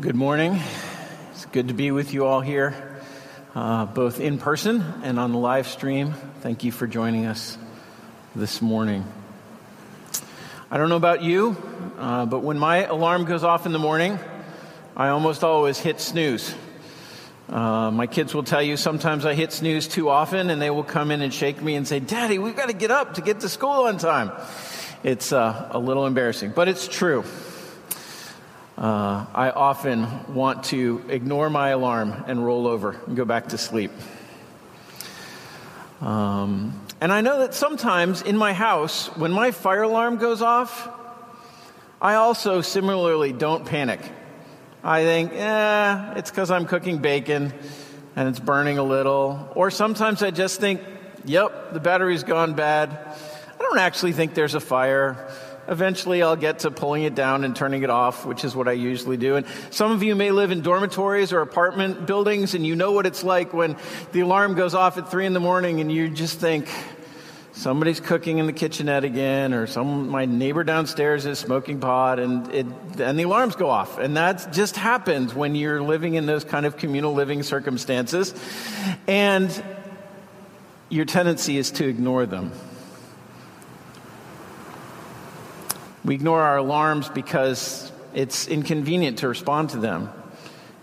Good 0.00 0.14
morning. 0.14 0.60
It's 1.32 1.46
good 1.46 1.68
to 1.68 1.74
be 1.74 1.90
with 1.90 2.14
you 2.14 2.24
all 2.24 2.40
here, 2.40 3.00
uh, 3.56 3.84
both 3.84 4.20
in 4.20 4.38
person 4.38 4.80
and 5.02 5.18
on 5.18 5.32
the 5.32 5.38
live 5.38 5.66
stream. 5.66 6.12
Thank 6.40 6.62
you 6.62 6.70
for 6.70 6.86
joining 6.86 7.26
us 7.26 7.58
this 8.36 8.62
morning. 8.62 9.04
I 10.70 10.76
don't 10.76 10.88
know 10.88 10.96
about 10.96 11.24
you, 11.24 11.56
uh, 11.98 12.26
but 12.26 12.44
when 12.44 12.60
my 12.60 12.84
alarm 12.84 13.24
goes 13.24 13.42
off 13.42 13.66
in 13.66 13.72
the 13.72 13.80
morning, 13.80 14.20
I 14.96 15.08
almost 15.08 15.42
always 15.42 15.78
hit 15.78 15.98
snooze. 16.00 16.54
Uh, 17.48 17.90
my 17.90 18.06
kids 18.06 18.34
will 18.34 18.44
tell 18.44 18.62
you 18.62 18.76
sometimes 18.76 19.26
I 19.26 19.34
hit 19.34 19.52
snooze 19.52 19.88
too 19.88 20.10
often, 20.10 20.48
and 20.48 20.62
they 20.62 20.70
will 20.70 20.84
come 20.84 21.10
in 21.10 21.22
and 21.22 21.34
shake 21.34 21.60
me 21.60 21.74
and 21.74 21.88
say, 21.88 21.98
Daddy, 21.98 22.38
we've 22.38 22.54
got 22.54 22.68
to 22.68 22.74
get 22.76 22.92
up 22.92 23.14
to 23.14 23.20
get 23.20 23.40
to 23.40 23.48
school 23.48 23.86
on 23.86 23.98
time. 23.98 24.30
It's 25.02 25.32
uh, 25.32 25.70
a 25.72 25.78
little 25.80 26.06
embarrassing, 26.06 26.52
but 26.54 26.68
it's 26.68 26.86
true. 26.86 27.24
Uh, 28.78 29.26
I 29.34 29.50
often 29.50 30.06
want 30.32 30.66
to 30.66 31.02
ignore 31.08 31.50
my 31.50 31.70
alarm 31.70 32.14
and 32.28 32.46
roll 32.46 32.68
over 32.68 32.92
and 33.08 33.16
go 33.16 33.24
back 33.24 33.48
to 33.48 33.58
sleep. 33.58 33.90
Um, 36.00 36.80
and 37.00 37.12
I 37.12 37.20
know 37.20 37.40
that 37.40 37.54
sometimes 37.54 38.22
in 38.22 38.36
my 38.36 38.52
house, 38.52 39.08
when 39.16 39.32
my 39.32 39.50
fire 39.50 39.82
alarm 39.82 40.18
goes 40.18 40.42
off, 40.42 40.88
I 42.00 42.14
also 42.14 42.60
similarly 42.60 43.32
don't 43.32 43.66
panic. 43.66 44.00
I 44.84 45.02
think, 45.02 45.32
eh, 45.32 46.14
it's 46.14 46.30
because 46.30 46.52
I'm 46.52 46.64
cooking 46.64 46.98
bacon 46.98 47.52
and 48.14 48.28
it's 48.28 48.38
burning 48.38 48.78
a 48.78 48.84
little. 48.84 49.50
Or 49.56 49.72
sometimes 49.72 50.22
I 50.22 50.30
just 50.30 50.60
think, 50.60 50.82
yep, 51.24 51.72
the 51.72 51.80
battery's 51.80 52.22
gone 52.22 52.54
bad. 52.54 52.90
I 52.90 53.60
don't 53.60 53.78
actually 53.78 54.12
think 54.12 54.34
there's 54.34 54.54
a 54.54 54.60
fire. 54.60 55.28
Eventually, 55.68 56.22
I'll 56.22 56.36
get 56.36 56.60
to 56.60 56.70
pulling 56.70 57.02
it 57.02 57.14
down 57.14 57.44
and 57.44 57.54
turning 57.54 57.82
it 57.82 57.90
off, 57.90 58.24
which 58.24 58.44
is 58.44 58.56
what 58.56 58.68
I 58.68 58.72
usually 58.72 59.16
do. 59.16 59.36
And 59.36 59.46
some 59.70 59.92
of 59.92 60.02
you 60.02 60.14
may 60.14 60.30
live 60.30 60.50
in 60.50 60.62
dormitories 60.62 61.32
or 61.32 61.40
apartment 61.40 62.06
buildings, 62.06 62.54
and 62.54 62.66
you 62.66 62.74
know 62.74 62.92
what 62.92 63.06
it's 63.06 63.22
like 63.22 63.52
when 63.52 63.76
the 64.12 64.20
alarm 64.20 64.54
goes 64.54 64.74
off 64.74 64.96
at 64.98 65.10
three 65.10 65.26
in 65.26 65.34
the 65.34 65.40
morning, 65.40 65.80
and 65.80 65.92
you 65.92 66.08
just 66.08 66.40
think, 66.40 66.68
somebody's 67.52 67.98
cooking 67.98 68.38
in 68.38 68.46
the 68.46 68.52
kitchenette 68.52 69.02
again, 69.02 69.52
or 69.52 69.66
some 69.66 70.08
my 70.08 70.24
neighbor 70.24 70.62
downstairs 70.62 71.26
is 71.26 71.38
smoking 71.40 71.80
pot, 71.80 72.20
and 72.20 72.54
it 72.54 72.66
and 73.00 73.18
the 73.18 73.24
alarms 73.24 73.56
go 73.56 73.68
off, 73.68 73.98
and 73.98 74.16
that 74.16 74.52
just 74.52 74.76
happens 74.76 75.34
when 75.34 75.54
you're 75.54 75.82
living 75.82 76.14
in 76.14 76.26
those 76.26 76.44
kind 76.44 76.66
of 76.66 76.76
communal 76.76 77.14
living 77.14 77.42
circumstances, 77.42 78.32
and 79.08 79.50
your 80.88 81.04
tendency 81.04 81.58
is 81.58 81.72
to 81.72 81.86
ignore 81.86 82.26
them. 82.26 82.52
We 86.04 86.14
ignore 86.14 86.40
our 86.40 86.58
alarms 86.58 87.08
because 87.08 87.90
it's 88.14 88.48
inconvenient 88.48 89.18
to 89.18 89.28
respond 89.28 89.70
to 89.70 89.78
them. 89.78 90.10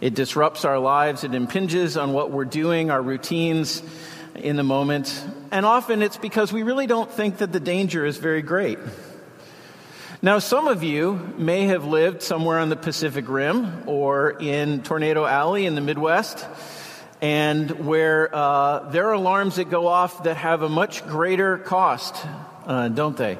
It 0.02 0.14
disrupts 0.14 0.66
our 0.66 0.78
lives, 0.78 1.24
it 1.24 1.34
impinges 1.34 1.98
on 1.98 2.14
what 2.14 2.32
we're 2.32 2.46
doing, 2.46 2.92
our 2.92 3.02
routines 3.02 3.82
in 4.36 4.58
the 4.58 4.64
moment. 4.64 5.26
And 5.52 5.66
often 5.66 6.02
it's 6.02 6.18
because 6.18 6.52
we 6.52 6.64
really 6.64 6.86
don't 6.86 7.10
think 7.10 7.38
that 7.38 7.52
the 7.52 7.60
danger 7.60 8.06
is 8.06 8.18
very 8.18 8.42
great. 8.42 8.78
Now, 10.22 10.40
some 10.40 10.68
of 10.68 10.84
you 10.84 11.34
may 11.38 11.68
have 11.68 11.86
lived 11.86 12.22
somewhere 12.22 12.60
on 12.60 12.70
the 12.70 12.76
Pacific 12.76 13.30
Rim 13.30 13.84
or 13.86 14.32
in 14.32 14.82
Tornado 14.82 15.26
Alley 15.26 15.66
in 15.66 15.76
the 15.76 15.82
Midwest, 15.82 16.46
and 17.22 17.86
where 17.86 18.34
uh, 18.36 18.90
there 18.90 19.08
are 19.08 19.14
alarms 19.14 19.58
that 19.58 19.70
go 19.70 19.88
off 19.88 20.24
that 20.24 20.38
have 20.38 20.62
a 20.62 20.70
much 20.70 21.06
greater 21.08 21.58
cost, 21.58 22.16
uh, 22.66 22.90
don't 22.90 23.16
they? 23.16 23.38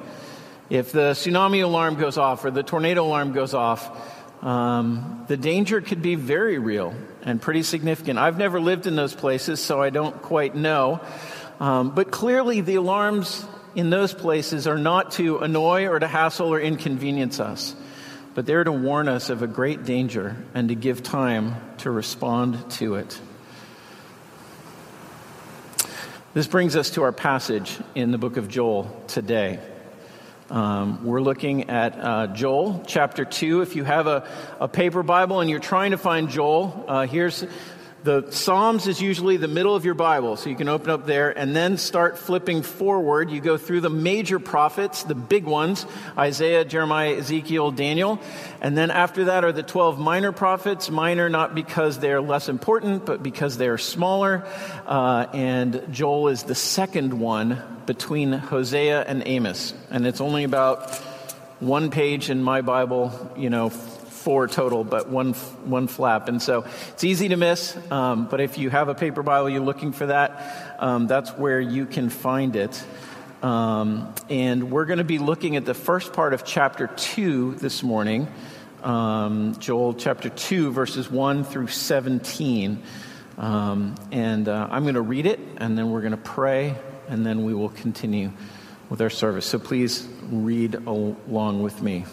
If 0.70 0.92
the 0.92 1.12
tsunami 1.12 1.64
alarm 1.64 1.96
goes 1.96 2.18
off 2.18 2.44
or 2.44 2.52
the 2.52 2.64
tornado 2.64 3.06
alarm 3.06 3.34
goes 3.34 3.54
off, 3.54 4.44
um, 4.44 5.26
the 5.28 5.38
danger 5.38 5.82
could 5.82 6.02
be 6.02 6.16
very 6.16 6.58
real 6.58 6.94
and 7.24 7.42
pretty 7.42 7.64
significant. 7.64 8.20
I've 8.20 8.38
never 8.38 8.60
lived 8.60 8.88
in 8.88 8.96
those 8.96 9.14
places, 9.14 9.60
so 9.60 9.82
I 9.82 9.90
don't 9.90 10.22
quite 10.22 10.56
know. 10.56 11.02
Um, 11.60 11.94
but 11.94 12.12
clearly, 12.12 12.62
the 12.62 12.76
alarms 12.76 13.46
in 13.76 13.90
those 13.90 14.14
places 14.14 14.68
are 14.68 14.78
not 14.78 15.12
to 15.12 15.40
annoy 15.40 15.88
or 15.88 16.00
to 16.00 16.08
hassle 16.08 16.48
or 16.48 16.60
inconvenience 16.60 17.40
us, 17.40 17.76
but 18.34 18.46
they're 18.46 18.64
to 18.64 18.72
warn 18.72 19.08
us 19.08 19.30
of 19.30 19.44
a 19.44 19.48
great 19.48 19.86
danger 19.86 20.36
and 20.54 20.70
to 20.70 20.76
give 20.76 21.04
time 21.04 21.56
to 21.80 21.92
respond 21.92 22.70
to 22.72 22.96
it. 22.96 23.20
This 26.34 26.48
brings 26.48 26.76
us 26.76 26.90
to 26.92 27.04
our 27.04 27.14
passage 27.14 27.80
in 27.94 28.12
the 28.12 28.18
book 28.18 28.38
of 28.38 28.48
Joel 28.50 29.04
today. 29.08 29.60
Um, 30.50 31.04
we're 31.04 31.22
looking 31.22 31.72
at 31.72 31.98
uh, 31.98 32.28
Joel 32.28 32.84
chapter 32.86 33.26
2. 33.26 33.62
If 33.62 33.76
you 33.76 33.84
have 33.84 34.06
a, 34.06 34.30
a 34.60 34.68
paper 34.68 35.02
Bible 35.02 35.40
and 35.40 35.50
you're 35.50 35.60
trying 35.60 35.90
to 35.90 35.98
find 35.98 36.30
Joel, 36.30 36.86
uh, 36.88 37.08
here's 37.08 37.44
the 38.06 38.28
Psalms 38.30 38.86
is 38.86 39.02
usually 39.02 39.38
the 39.38 39.48
middle 39.48 39.76
of 39.76 39.84
your 39.84 39.96
Bible, 39.96 40.38
so 40.38 40.48
you 40.48 40.56
can 40.56 40.70
open 40.70 40.92
up 40.92 41.08
there 41.08 41.36
and 41.36 41.56
then 41.56 41.76
start 41.78 42.20
flipping 42.20 42.62
forward. 42.62 43.32
You 43.32 43.42
go 43.42 43.58
through 43.58 43.82
the 43.82 43.90
major 43.90 44.38
prophets, 44.38 45.04
the 45.04 45.16
big 45.16 45.46
ones 45.46 45.88
Isaiah, 46.16 46.64
Jeremiah, 46.64 47.16
Ezekiel, 47.16 47.72
Daniel. 47.72 48.20
And 48.62 48.78
then 48.78 48.92
after 48.92 49.26
that 49.26 49.44
are 49.44 49.52
the 49.52 49.64
12 49.64 49.98
minor 49.98 50.32
prophets. 50.32 50.92
Minor 50.92 51.30
not 51.30 51.56
because 51.56 51.98
they're 51.98 52.22
less 52.22 52.48
important, 52.48 53.08
but 53.08 53.24
because 53.24 53.58
they're 53.58 53.80
smaller. 53.80 54.46
Uh, 54.86 55.26
and 55.34 55.82
Joel 55.92 56.28
is 56.28 56.44
the 56.44 56.56
second 56.56 57.20
one 57.20 57.60
between 57.88 58.34
Hosea 58.34 59.02
and 59.02 59.24
Amos. 59.26 59.74
And 59.90 60.06
it's 60.06 60.22
only 60.22 60.44
about 60.44 60.94
one 61.60 61.90
page 61.90 62.30
in 62.30 62.44
my 62.44 62.62
Bible, 62.62 63.32
you 63.36 63.50
know, 63.50 63.72
four 64.26 64.48
total, 64.48 64.84
but 64.84 65.08
one, 65.08 65.34
one 65.34 65.86
flap. 65.86 66.30
And 66.30 66.42
so 66.42 66.66
it's 66.90 67.04
easy 67.04 67.30
to 67.30 67.38
miss, 67.38 67.78
um, 67.92 68.28
but 68.28 68.42
if 68.42 68.58
you 68.58 68.72
have 68.72 68.90
a 68.90 68.96
paper 68.96 69.22
Bible, 69.22 69.52
you're 69.52 69.62
looking 69.62 69.92
for 69.92 70.08
that, 70.08 70.76
um, 70.80 71.06
that's 71.06 71.30
where 71.34 71.62
you 71.62 71.86
can 71.86 72.10
find 72.10 72.56
it. 72.56 72.84
Um, 73.44 74.16
and 74.28 74.72
we're 74.72 74.86
going 74.86 74.98
to 74.98 75.04
be 75.04 75.20
looking 75.20 75.58
at 75.58 75.66
the 75.66 75.76
first 75.76 76.12
part 76.14 76.34
of 76.34 76.44
chapter 76.44 76.88
2 76.88 77.54
this 77.54 77.84
morning, 77.84 78.28
um, 78.82 79.56
Joel 79.60 79.94
chapter 79.94 80.30
2, 80.30 80.72
verses 80.72 81.08
1 81.08 81.44
through 81.44 81.68
17. 81.68 82.82
Um, 83.38 83.94
and 84.12 84.50
uh, 84.50 84.70
I'm 84.72 84.82
going 84.86 84.96
to 84.96 85.02
read 85.02 85.28
it, 85.28 85.40
and 85.58 85.78
then 85.78 85.92
we're 85.92 86.02
going 86.02 86.14
to 86.14 86.18
pray, 86.18 86.76
and 87.10 87.24
then 87.24 87.46
we 87.46 87.54
will 87.54 87.70
continue 87.70 88.32
with 88.90 89.04
our 89.04 89.12
service. 89.12 89.46
So 89.46 89.60
please 89.60 90.08
read 90.32 90.74
along 90.74 91.62
with 91.62 91.80
me. 91.84 92.06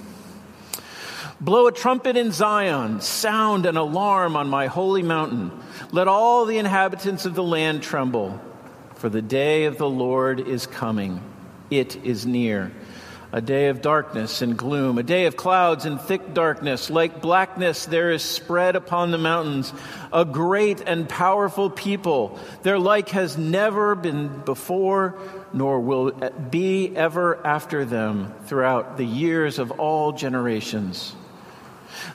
Blow 1.42 1.66
a 1.66 1.72
trumpet 1.72 2.16
in 2.16 2.30
Zion, 2.30 3.00
sound 3.00 3.66
an 3.66 3.76
alarm 3.76 4.36
on 4.36 4.48
my 4.48 4.68
holy 4.68 5.02
mountain. 5.02 5.50
Let 5.90 6.06
all 6.06 6.44
the 6.44 6.58
inhabitants 6.58 7.26
of 7.26 7.34
the 7.34 7.42
land 7.42 7.82
tremble, 7.82 8.40
for 8.94 9.08
the 9.08 9.22
day 9.22 9.64
of 9.64 9.76
the 9.76 9.90
Lord 9.90 10.38
is 10.38 10.68
coming. 10.68 11.20
It 11.68 11.96
is 12.04 12.24
near. 12.24 12.70
A 13.32 13.40
day 13.40 13.70
of 13.70 13.82
darkness 13.82 14.40
and 14.40 14.56
gloom, 14.56 14.98
a 14.98 15.02
day 15.02 15.26
of 15.26 15.36
clouds 15.36 15.84
and 15.84 16.00
thick 16.00 16.32
darkness. 16.32 16.90
Like 16.90 17.20
blackness, 17.20 17.86
there 17.86 18.12
is 18.12 18.22
spread 18.22 18.76
upon 18.76 19.10
the 19.10 19.18
mountains 19.18 19.72
a 20.12 20.24
great 20.24 20.80
and 20.86 21.08
powerful 21.08 21.70
people. 21.70 22.38
Their 22.62 22.78
like 22.78 23.08
has 23.08 23.36
never 23.36 23.96
been 23.96 24.28
before, 24.44 25.18
nor 25.52 25.80
will 25.80 26.12
be 26.12 26.96
ever 26.96 27.44
after 27.44 27.84
them 27.84 28.32
throughout 28.44 28.96
the 28.96 29.06
years 29.06 29.58
of 29.58 29.72
all 29.72 30.12
generations. 30.12 31.16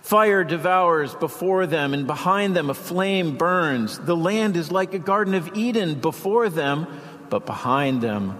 Fire 0.01 0.43
devours 0.43 1.15
before 1.15 1.65
them, 1.67 1.93
and 1.93 2.07
behind 2.07 2.55
them 2.55 2.69
a 2.69 2.73
flame 2.73 3.37
burns. 3.37 3.99
The 3.99 4.15
land 4.15 4.57
is 4.57 4.71
like 4.71 4.93
a 4.93 4.99
Garden 4.99 5.33
of 5.33 5.55
Eden 5.55 5.95
before 5.95 6.49
them, 6.49 6.87
but 7.29 7.45
behind 7.45 8.01
them 8.01 8.37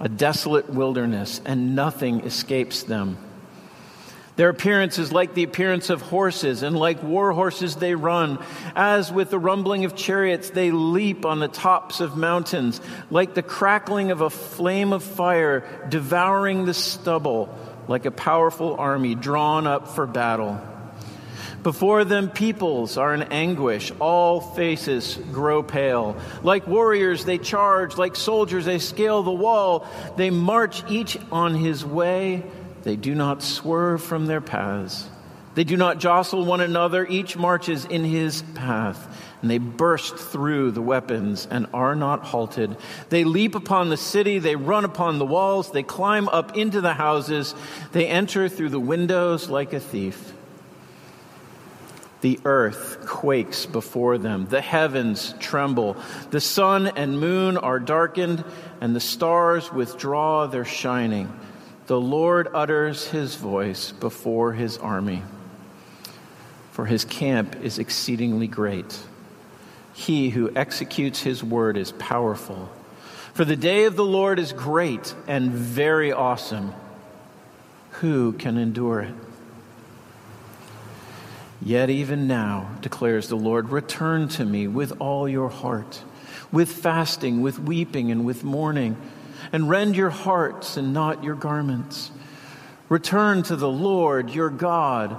a 0.00 0.08
desolate 0.08 0.68
wilderness, 0.68 1.40
and 1.44 1.74
nothing 1.74 2.20
escapes 2.20 2.82
them. 2.82 3.16
Their 4.36 4.48
appearance 4.48 4.98
is 4.98 5.12
like 5.12 5.34
the 5.34 5.44
appearance 5.44 5.90
of 5.90 6.02
horses, 6.02 6.64
and 6.64 6.76
like 6.76 7.02
war 7.02 7.32
horses 7.32 7.76
they 7.76 7.94
run. 7.94 8.44
As 8.74 9.12
with 9.12 9.30
the 9.30 9.38
rumbling 9.38 9.84
of 9.84 9.94
chariots, 9.94 10.50
they 10.50 10.72
leap 10.72 11.24
on 11.24 11.38
the 11.38 11.46
tops 11.46 12.00
of 12.00 12.16
mountains, 12.16 12.80
like 13.10 13.34
the 13.34 13.42
crackling 13.42 14.10
of 14.10 14.22
a 14.22 14.30
flame 14.30 14.92
of 14.92 15.04
fire 15.04 15.86
devouring 15.88 16.64
the 16.64 16.74
stubble, 16.74 17.56
like 17.88 18.06
a 18.06 18.10
powerful 18.10 18.74
army 18.76 19.14
drawn 19.14 19.66
up 19.66 19.88
for 19.88 20.06
battle. 20.06 20.60
Before 21.62 22.04
them, 22.04 22.28
peoples 22.28 22.98
are 22.98 23.14
in 23.14 23.22
anguish. 23.22 23.90
All 23.98 24.40
faces 24.40 25.18
grow 25.32 25.62
pale. 25.62 26.14
Like 26.42 26.66
warriors, 26.66 27.24
they 27.24 27.38
charge. 27.38 27.96
Like 27.96 28.16
soldiers, 28.16 28.66
they 28.66 28.78
scale 28.78 29.22
the 29.22 29.32
wall. 29.32 29.86
They 30.16 30.28
march 30.28 30.84
each 30.90 31.18
on 31.32 31.54
his 31.54 31.82
way. 31.82 32.42
They 32.82 32.96
do 32.96 33.14
not 33.14 33.42
swerve 33.42 34.02
from 34.02 34.26
their 34.26 34.42
paths. 34.42 35.08
They 35.54 35.64
do 35.64 35.78
not 35.78 36.00
jostle 36.00 36.44
one 36.44 36.60
another. 36.60 37.06
Each 37.06 37.34
marches 37.34 37.86
in 37.86 38.04
his 38.04 38.42
path. 38.54 39.08
And 39.44 39.50
they 39.50 39.58
burst 39.58 40.16
through 40.16 40.70
the 40.70 40.80
weapons 40.80 41.46
and 41.50 41.66
are 41.74 41.94
not 41.94 42.24
halted. 42.24 42.78
They 43.10 43.24
leap 43.24 43.54
upon 43.54 43.90
the 43.90 43.96
city. 43.98 44.38
They 44.38 44.56
run 44.56 44.86
upon 44.86 45.18
the 45.18 45.26
walls. 45.26 45.70
They 45.70 45.82
climb 45.82 46.30
up 46.30 46.56
into 46.56 46.80
the 46.80 46.94
houses. 46.94 47.54
They 47.92 48.06
enter 48.06 48.48
through 48.48 48.70
the 48.70 48.80
windows 48.80 49.50
like 49.50 49.74
a 49.74 49.80
thief. 49.80 50.32
The 52.22 52.40
earth 52.46 53.04
quakes 53.04 53.66
before 53.66 54.16
them. 54.16 54.46
The 54.48 54.62
heavens 54.62 55.34
tremble. 55.40 55.98
The 56.30 56.40
sun 56.40 56.86
and 56.86 57.20
moon 57.20 57.58
are 57.58 57.78
darkened, 57.78 58.42
and 58.80 58.96
the 58.96 58.98
stars 58.98 59.70
withdraw 59.70 60.46
their 60.46 60.64
shining. 60.64 61.30
The 61.86 62.00
Lord 62.00 62.48
utters 62.54 63.08
his 63.08 63.34
voice 63.34 63.92
before 63.92 64.54
his 64.54 64.78
army. 64.78 65.22
For 66.70 66.86
his 66.86 67.04
camp 67.04 67.56
is 67.62 67.78
exceedingly 67.78 68.46
great. 68.46 68.98
He 69.94 70.30
who 70.30 70.54
executes 70.54 71.22
his 71.22 71.42
word 71.42 71.76
is 71.76 71.92
powerful. 71.92 72.68
For 73.32 73.44
the 73.44 73.56
day 73.56 73.84
of 73.84 73.96
the 73.96 74.04
Lord 74.04 74.38
is 74.38 74.52
great 74.52 75.14
and 75.26 75.50
very 75.50 76.12
awesome. 76.12 76.74
Who 78.00 78.32
can 78.32 78.58
endure 78.58 79.00
it? 79.00 79.14
Yet 81.62 81.90
even 81.90 82.26
now, 82.26 82.70
declares 82.82 83.28
the 83.28 83.36
Lord, 83.36 83.70
return 83.70 84.28
to 84.30 84.44
me 84.44 84.66
with 84.66 85.00
all 85.00 85.28
your 85.28 85.48
heart, 85.48 86.02
with 86.52 86.70
fasting, 86.70 87.40
with 87.40 87.58
weeping, 87.58 88.10
and 88.10 88.26
with 88.26 88.44
mourning, 88.44 88.96
and 89.52 89.70
rend 89.70 89.96
your 89.96 90.10
hearts 90.10 90.76
and 90.76 90.92
not 90.92 91.24
your 91.24 91.36
garments. 91.36 92.10
Return 92.88 93.42
to 93.44 93.56
the 93.56 93.70
Lord 93.70 94.30
your 94.30 94.50
God, 94.50 95.18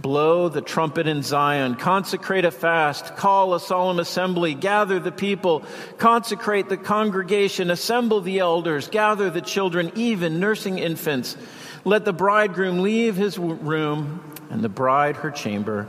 Blow 0.00 0.48
the 0.48 0.60
trumpet 0.60 1.08
in 1.08 1.22
Zion, 1.22 1.74
consecrate 1.74 2.44
a 2.44 2.52
fast, 2.52 3.16
call 3.16 3.54
a 3.54 3.60
solemn 3.60 3.98
assembly, 3.98 4.54
gather 4.54 5.00
the 5.00 5.10
people, 5.10 5.64
consecrate 5.98 6.68
the 6.68 6.76
congregation, 6.76 7.70
assemble 7.70 8.20
the 8.20 8.38
elders, 8.38 8.86
gather 8.86 9.28
the 9.28 9.40
children, 9.40 9.90
even 9.96 10.38
nursing 10.38 10.78
infants. 10.78 11.36
Let 11.84 12.04
the 12.04 12.12
bridegroom 12.12 12.80
leave 12.80 13.16
his 13.16 13.38
room 13.38 14.22
and 14.50 14.62
the 14.62 14.68
bride 14.68 15.16
her 15.16 15.32
chamber. 15.32 15.88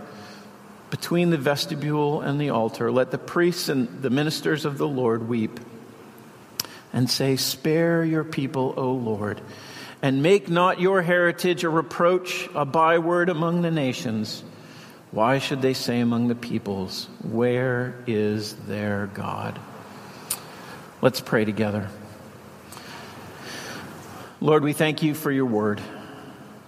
Between 0.90 1.30
the 1.30 1.38
vestibule 1.38 2.22
and 2.22 2.42
the 2.42 2.50
altar, 2.50 2.92
let 2.92 3.12
the 3.12 3.20
priests 3.20 3.70
and 3.70 4.02
the 4.02 4.10
ministers 4.10 4.66
of 4.66 4.80
the 4.80 4.88
Lord 4.88 5.30
weep 5.30 5.60
and 6.94 7.08
say, 7.10 7.36
Spare 7.36 8.04
your 8.04 8.24
people, 8.24 8.74
O 8.76 8.92
Lord, 8.92 9.40
and 10.02 10.24
make 10.24 10.50
not 10.50 10.80
your 10.80 11.02
heritage 11.02 11.64
a 11.64 11.70
reproach, 11.70 12.50
a 12.56 12.66
byword 12.66 13.30
among 13.30 13.62
the 13.62 13.72
nations. 13.72 14.44
Why 15.12 15.40
should 15.40 15.62
they 15.62 15.74
say 15.74 16.00
among 16.00 16.28
the 16.28 16.36
peoples, 16.36 17.08
Where 17.24 17.96
is 18.08 18.54
their 18.68 19.08
God? 19.08 19.60
Let's 21.02 21.22
pray 21.22 21.46
together. 21.46 21.90
Lord, 24.42 24.64
we 24.64 24.74
thank 24.74 25.04
you 25.04 25.14
for 25.14 25.32
your 25.32 25.46
word. 25.46 25.82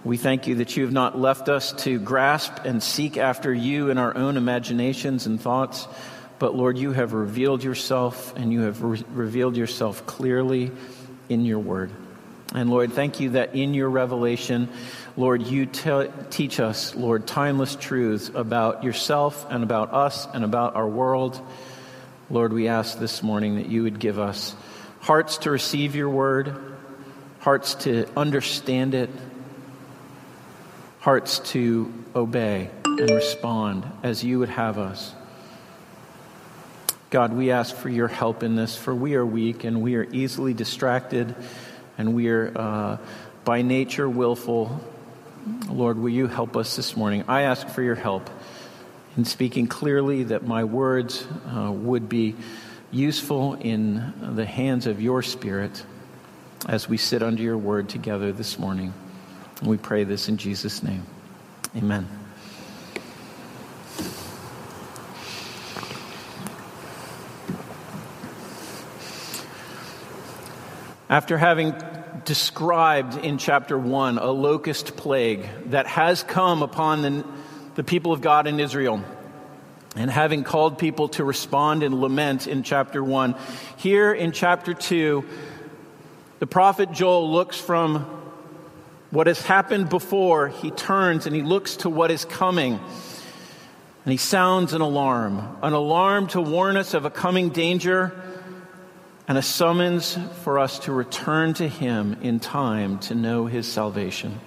We 0.03 0.17
thank 0.17 0.47
you 0.47 0.55
that 0.55 0.75
you 0.75 0.83
have 0.83 0.93
not 0.93 1.17
left 1.17 1.47
us 1.47 1.73
to 1.83 1.99
grasp 1.99 2.53
and 2.65 2.81
seek 2.81 3.17
after 3.17 3.53
you 3.53 3.89
in 3.89 3.97
our 3.97 4.17
own 4.17 4.35
imaginations 4.35 5.27
and 5.27 5.39
thoughts 5.39 5.87
but 6.41 6.55
Lord, 6.55 6.75
you 6.75 6.91
have 6.91 7.13
revealed 7.13 7.63
yourself 7.63 8.35
and 8.35 8.51
you 8.51 8.61
have 8.61 8.81
re- 8.81 9.03
revealed 9.13 9.55
yourself 9.55 10.07
clearly 10.07 10.71
in 11.29 11.45
your 11.45 11.59
word. 11.59 11.91
And 12.53 12.69
Lord, 12.69 12.91
thank 12.91 13.21
you 13.21 13.31
that 13.31 13.55
in 13.55 13.73
your 13.73 13.89
revelation, 13.89 14.69
Lord, 15.15 15.43
you 15.43 15.65
te- 15.65 16.09
teach 16.29 16.59
us, 16.59 16.93
Lord, 16.95 17.25
timeless 17.25 17.75
truths 17.75 18.29
about 18.33 18.83
yourself 18.83 19.45
and 19.49 19.63
about 19.63 19.93
us 19.93 20.27
and 20.33 20.43
about 20.43 20.75
our 20.75 20.87
world. 20.87 21.39
Lord, 22.29 22.51
we 22.51 22.67
ask 22.67 22.99
this 22.99 23.23
morning 23.23 23.55
that 23.55 23.67
you 23.67 23.83
would 23.83 23.99
give 23.99 24.19
us 24.19 24.53
hearts 24.99 25.37
to 25.39 25.51
receive 25.51 25.95
your 25.95 26.09
word, 26.09 26.55
hearts 27.39 27.75
to 27.75 28.05
understand 28.17 28.95
it, 28.95 29.09
hearts 30.99 31.39
to 31.39 31.91
obey 32.13 32.69
and 32.83 33.09
respond 33.09 33.85
as 34.03 34.23
you 34.23 34.39
would 34.39 34.49
have 34.49 34.77
us. 34.77 35.13
God, 37.09 37.33
we 37.33 37.51
ask 37.51 37.75
for 37.75 37.89
your 37.89 38.07
help 38.07 38.43
in 38.43 38.55
this, 38.55 38.75
for 38.75 38.93
we 38.93 39.15
are 39.15 39.25
weak 39.25 39.63
and 39.63 39.81
we 39.81 39.95
are 39.95 40.07
easily 40.11 40.53
distracted 40.53 41.35
and 42.01 42.15
we 42.15 42.29
are 42.29 42.51
uh, 42.55 42.97
by 43.45 43.61
nature 43.61 44.09
willful. 44.09 44.81
Lord, 45.69 45.99
will 45.99 46.09
you 46.09 46.25
help 46.25 46.57
us 46.57 46.75
this 46.75 46.97
morning? 46.97 47.23
I 47.27 47.43
ask 47.43 47.67
for 47.67 47.83
your 47.83 47.95
help 47.95 48.27
in 49.15 49.23
speaking 49.23 49.67
clearly 49.67 50.23
that 50.23 50.43
my 50.43 50.63
words 50.63 51.25
uh, 51.47 51.71
would 51.71 52.09
be 52.09 52.35
useful 52.91 53.53
in 53.53 54.13
the 54.35 54.45
hands 54.45 54.87
of 54.87 54.99
your 54.99 55.21
Spirit 55.21 55.85
as 56.67 56.89
we 56.89 56.97
sit 56.97 57.21
under 57.21 57.41
your 57.41 57.57
word 57.57 57.87
together 57.87 58.31
this 58.31 58.57
morning. 58.57 58.93
we 59.61 59.77
pray 59.77 60.03
this 60.03 60.27
in 60.27 60.37
Jesus' 60.37 60.81
name. 60.81 61.05
Amen. 61.75 62.20
After 71.11 71.37
having 71.37 71.75
described 72.23 73.17
in 73.17 73.37
chapter 73.37 73.77
1 73.77 74.17
a 74.17 74.31
locust 74.31 74.95
plague 74.95 75.45
that 75.65 75.85
has 75.85 76.23
come 76.23 76.63
upon 76.63 77.01
the, 77.01 77.25
the 77.75 77.83
people 77.83 78.13
of 78.13 78.21
God 78.21 78.47
in 78.47 78.61
Israel, 78.61 79.03
and 79.97 80.09
having 80.09 80.45
called 80.45 80.77
people 80.77 81.09
to 81.09 81.25
respond 81.25 81.83
and 81.83 81.99
lament 81.99 82.47
in 82.47 82.63
chapter 82.63 83.03
1, 83.03 83.35
here 83.75 84.13
in 84.13 84.31
chapter 84.31 84.73
2, 84.73 85.25
the 86.39 86.47
prophet 86.47 86.93
Joel 86.93 87.29
looks 87.29 87.59
from 87.59 88.05
what 89.09 89.27
has 89.27 89.41
happened 89.41 89.89
before, 89.89 90.47
he 90.47 90.71
turns 90.71 91.27
and 91.27 91.35
he 91.35 91.41
looks 91.41 91.75
to 91.77 91.89
what 91.89 92.09
is 92.09 92.23
coming. 92.23 92.79
And 94.05 94.11
he 94.13 94.15
sounds 94.15 94.71
an 94.71 94.79
alarm, 94.79 95.57
an 95.61 95.73
alarm 95.73 96.27
to 96.27 96.39
warn 96.39 96.77
us 96.77 96.93
of 96.93 97.03
a 97.03 97.09
coming 97.09 97.49
danger 97.49 98.30
and 99.31 99.37
a 99.37 99.41
summons 99.41 100.17
for 100.43 100.59
us 100.59 100.79
to 100.79 100.91
return 100.91 101.53
to 101.53 101.65
Him 101.65 102.17
in 102.21 102.41
time 102.41 102.99
to 102.99 103.15
know 103.15 103.45
His 103.45 103.65
salvation. 103.65 104.37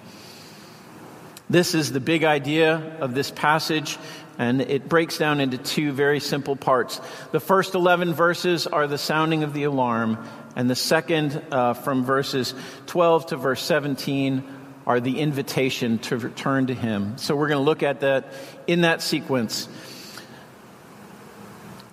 This 1.49 1.73
is 1.73 1.91
the 1.91 1.99
big 1.99 2.23
idea 2.23 2.95
of 2.99 3.15
this 3.15 3.31
passage, 3.31 3.97
and 4.37 4.61
it 4.61 4.87
breaks 4.87 5.17
down 5.17 5.39
into 5.39 5.57
two 5.57 5.91
very 5.91 6.19
simple 6.19 6.55
parts. 6.55 7.01
The 7.31 7.39
first 7.39 7.73
11 7.73 8.13
verses 8.13 8.67
are 8.67 8.85
the 8.85 8.99
sounding 8.99 9.41
of 9.41 9.53
the 9.53 9.63
alarm, 9.63 10.23
and 10.55 10.69
the 10.69 10.75
second, 10.75 11.41
uh, 11.49 11.73
from 11.73 12.05
verses 12.05 12.53
12 12.85 13.25
to 13.29 13.37
verse 13.37 13.63
17, 13.63 14.43
are 14.85 14.99
the 14.99 15.19
invitation 15.19 15.97
to 15.97 16.19
return 16.19 16.67
to 16.67 16.75
Him. 16.75 17.17
So 17.17 17.35
we're 17.35 17.47
going 17.47 17.57
to 17.57 17.65
look 17.65 17.81
at 17.81 18.01
that 18.01 18.31
in 18.67 18.81
that 18.81 19.01
sequence. 19.01 19.65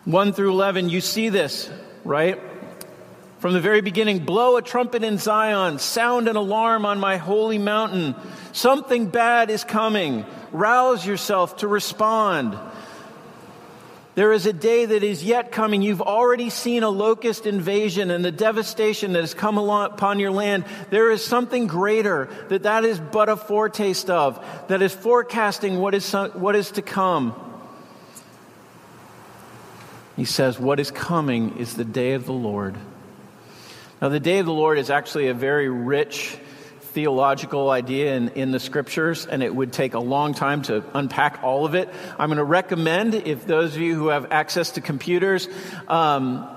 1 0.05 0.35
through 0.35 0.51
11, 0.51 0.91
you 0.91 1.01
see 1.01 1.31
this, 1.31 1.71
right? 2.05 2.52
From 3.43 3.55
the 3.55 3.61
very 3.61 3.81
beginning, 3.81 4.21
blow 4.21 4.57
a 4.57 4.63
trumpet 4.63 5.03
in 5.03 5.19
Zion, 5.19 5.81
sound 5.81 6.29
an 6.29 6.37
alarm 6.37 6.87
on 6.87 7.01
my 7.01 7.17
holy 7.17 7.59
mountain. 7.59 8.15
Something 8.53 9.09
bad 9.09 9.51
is 9.51 9.65
coming. 9.65 10.25
Rouse 10.53 11.05
yourself 11.05 11.57
to 11.57 11.67
respond. 11.67 12.57
There 14.15 14.33
is 14.33 14.47
a 14.47 14.53
day 14.53 14.85
that 14.85 15.03
is 15.03 15.25
yet 15.25 15.51
coming. 15.51 15.83
You've 15.83 16.01
already 16.01 16.51
seen 16.51 16.85
a 16.85 16.89
locust 16.89 17.45
invasion 17.45 18.13
and 18.13 18.25
the 18.25 18.31
devastation 18.31 19.13
that 19.15 19.23
has 19.23 19.35
come 19.35 19.59
upon 19.59 20.21
your 20.21 20.31
land. 20.31 20.65
There 20.91 21.11
is 21.11 21.25
something 21.25 21.67
greater 21.67 22.29
that 22.49 22.63
that 22.63 22.85
is 22.85 23.01
but 23.01 23.29
a 23.29 23.35
foretaste 23.35 24.09
of, 24.09 24.39
that 24.69 24.83
is 24.83 24.95
forecasting 24.95 25.81
what 25.81 25.97
is, 25.97 26.13
what 26.13 26.55
is 26.55 26.71
to 26.71 26.83
come. 26.83 27.35
He 30.15 30.27
says, 30.27 30.61
What 30.61 30.79
is 30.79 30.93
coming 30.93 31.59
is 31.59 31.75
the 31.75 31.85
day 31.85 32.13
of 32.13 32.25
the 32.25 32.33
Lord. 32.33 32.77
Now, 34.03 34.09
the 34.09 34.19
day 34.19 34.41
of 34.41 34.47
the 34.47 34.53
Lord 34.53 34.81
is 34.81 34.91
actually 34.91 35.29
a 35.29 35.35
very 35.35 35.69
rich 35.69 36.37
theological 36.81 37.71
idea 37.71 38.17
in, 38.17 38.31
in 38.31 38.51
the 38.51 38.59
scriptures, 38.59 39.27
and 39.27 39.45
it 39.45 39.55
would 39.55 39.73
take 39.73 39.95
a 39.95 40.01
long 40.01 40.35
time 40.35 40.63
to 40.63 40.83
unpack 40.93 41.45
all 41.45 41.65
of 41.65 41.77
it. 41.77 41.89
I'm 42.19 42.29
going 42.29 42.39
to 42.39 42.45
recommend, 42.45 43.15
if 43.15 43.47
those 43.47 43.77
of 43.77 43.81
you 43.81 43.95
who 43.95 44.09
have 44.09 44.33
access 44.33 44.73
to 44.73 44.81
computers, 44.81 45.49
um, 45.87 46.49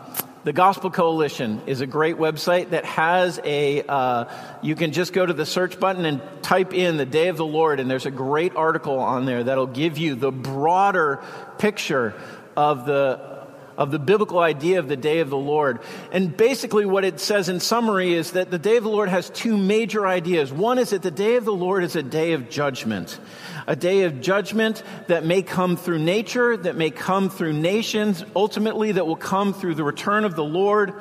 the 0.44 0.54
Gospel 0.54 0.90
Coalition 0.90 1.62
is 1.68 1.82
a 1.82 1.86
great 1.86 2.16
website 2.16 2.72
that 2.72 2.84
has 2.84 3.40
a, 3.44 3.84
uh, 3.84 4.26
you 4.64 4.74
can 4.74 4.92
just 4.92 5.14
go 5.14 5.24
to 5.24 5.34
the 5.34 5.46
search 5.46 5.80
button 5.80 6.06
and 6.06 6.24
type 6.42 6.74
in 6.74 6.98
the 6.98 7.06
day 7.06 7.28
of 7.28 7.38
the 7.38 7.46
Lord, 7.46 7.80
and 7.80 7.92
there's 7.92 8.08
a 8.08 8.12
great 8.12 8.56
article 8.56 8.98
on 8.98 9.26
there 9.26 9.44
that'll 9.44 9.68
give 9.68 10.00
you 10.00 10.16
the 10.16 10.32
broader 10.32 11.22
picture 11.60 12.16
of 12.58 12.88
the 12.88 13.35
of 13.78 13.92
the 13.92 14.00
biblical 14.00 14.40
idea 14.40 14.80
of 14.80 14.88
the 14.88 14.98
day 14.98 15.20
of 15.20 15.30
the 15.30 15.38
Lord. 15.38 15.80
And 16.12 16.36
basically, 16.36 16.86
what 16.86 17.06
it 17.06 17.20
says 17.20 17.50
in 17.50 17.60
summary 17.60 18.14
is 18.14 18.32
that 18.32 18.52
the 18.52 18.60
day 18.60 18.78
of 18.78 18.84
the 18.84 18.90
Lord 18.90 19.10
has 19.10 19.30
two 19.30 19.58
major 19.58 20.08
ideas. 20.08 20.52
One 20.52 20.80
is 20.80 20.92
that 20.92 21.02
the 21.02 21.12
day 21.12 21.36
of 21.36 21.46
the 21.46 21.54
Lord 21.54 21.84
is 21.84 21.96
a 21.96 22.04
day 22.04 22.34
of 22.34 22.50
judgment, 22.50 23.20
a 23.68 23.76
day 23.76 24.04
of 24.04 24.22
judgment 24.22 24.84
that 25.08 25.26
may 25.26 25.42
come 25.42 25.78
through 25.78 26.00
nature, 26.00 26.56
that 26.58 26.76
may 26.76 26.92
come 26.92 27.30
through 27.30 27.54
nations, 27.54 28.24
ultimately, 28.36 28.94
that 28.94 29.06
will 29.06 29.16
come 29.16 29.54
through 29.54 29.76
the 29.76 29.84
return 29.84 30.26
of 30.26 30.36
the 30.36 30.44
Lord, 30.44 30.94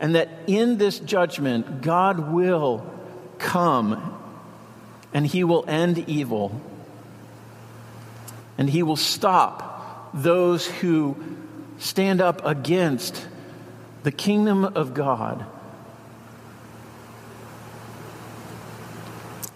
and 0.00 0.14
that 0.14 0.28
in 0.46 0.78
this 0.78 0.98
judgment, 0.98 1.82
God 1.82 2.32
will 2.32 2.84
come 3.38 4.16
and 5.12 5.26
he 5.26 5.44
will 5.44 5.64
end 5.66 6.04
evil 6.08 6.60
and 8.60 8.68
he 8.68 8.82
will 8.82 8.96
stop 8.96 10.10
those 10.12 10.66
who 10.66 11.16
stand 11.80 12.20
up 12.20 12.46
against 12.46 13.26
the 14.04 14.12
kingdom 14.12 14.64
of 14.64 14.94
God. 14.94 15.44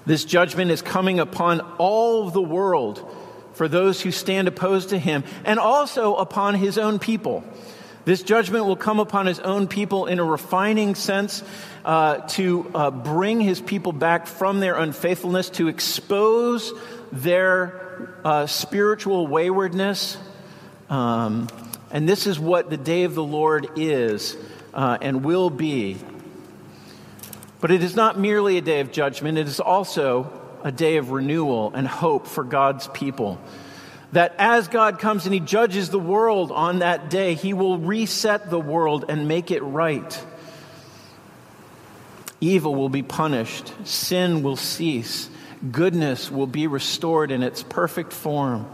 This 0.06 0.24
judgment 0.24 0.70
is 0.70 0.82
coming 0.82 1.20
upon 1.20 1.60
all 1.78 2.30
the 2.30 2.42
world 2.42 3.02
for 3.52 3.68
those 3.68 4.00
who 4.00 4.10
stand 4.10 4.48
opposed 4.48 4.88
to 4.88 4.98
him, 4.98 5.22
and 5.44 5.60
also 5.60 6.16
upon 6.16 6.54
his 6.54 6.76
own 6.76 6.98
people. 6.98 7.44
This 8.04 8.22
judgment 8.22 8.66
will 8.66 8.76
come 8.76 9.00
upon 9.00 9.26
his 9.26 9.38
own 9.38 9.68
people 9.68 10.06
in 10.06 10.18
a 10.18 10.24
refining 10.24 10.94
sense 10.94 11.42
uh, 11.84 12.16
to 12.28 12.70
uh, 12.74 12.90
bring 12.90 13.40
his 13.40 13.60
people 13.60 13.92
back 13.92 14.26
from 14.26 14.60
their 14.60 14.74
unfaithfulness, 14.74 15.50
to 15.50 15.68
expose 15.68 16.72
their 17.12 18.18
uh, 18.24 18.46
spiritual 18.46 19.26
waywardness. 19.26 20.18
Um, 20.90 21.48
and 21.94 22.08
this 22.08 22.26
is 22.26 22.40
what 22.40 22.70
the 22.70 22.76
day 22.76 23.04
of 23.04 23.14
the 23.14 23.22
Lord 23.22 23.68
is 23.76 24.36
uh, 24.74 24.98
and 25.00 25.24
will 25.24 25.48
be. 25.48 25.96
But 27.60 27.70
it 27.70 27.84
is 27.84 27.94
not 27.94 28.18
merely 28.18 28.58
a 28.58 28.60
day 28.60 28.80
of 28.80 28.90
judgment, 28.90 29.38
it 29.38 29.46
is 29.46 29.60
also 29.60 30.30
a 30.64 30.72
day 30.72 30.96
of 30.96 31.12
renewal 31.12 31.72
and 31.72 31.86
hope 31.86 32.26
for 32.26 32.42
God's 32.42 32.88
people. 32.88 33.40
That 34.10 34.34
as 34.38 34.66
God 34.66 34.98
comes 34.98 35.24
and 35.24 35.32
He 35.32 35.38
judges 35.38 35.88
the 35.88 35.98
world 36.00 36.50
on 36.50 36.80
that 36.80 37.10
day, 37.10 37.34
He 37.34 37.54
will 37.54 37.78
reset 37.78 38.50
the 38.50 38.60
world 38.60 39.04
and 39.08 39.28
make 39.28 39.52
it 39.52 39.62
right. 39.62 40.26
Evil 42.40 42.74
will 42.74 42.88
be 42.88 43.04
punished, 43.04 43.72
sin 43.84 44.42
will 44.42 44.56
cease, 44.56 45.30
goodness 45.70 46.28
will 46.28 46.48
be 46.48 46.66
restored 46.66 47.30
in 47.30 47.44
its 47.44 47.62
perfect 47.62 48.12
form. 48.12 48.68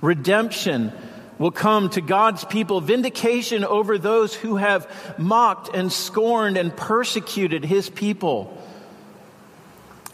Redemption 0.00 0.92
will 1.38 1.50
come 1.50 1.88
to 1.90 2.00
God's 2.00 2.44
people, 2.44 2.80
vindication 2.80 3.64
over 3.64 3.96
those 3.96 4.34
who 4.34 4.56
have 4.56 5.16
mocked 5.18 5.74
and 5.74 5.92
scorned 5.92 6.56
and 6.56 6.76
persecuted 6.76 7.64
his 7.64 7.88
people, 7.88 8.60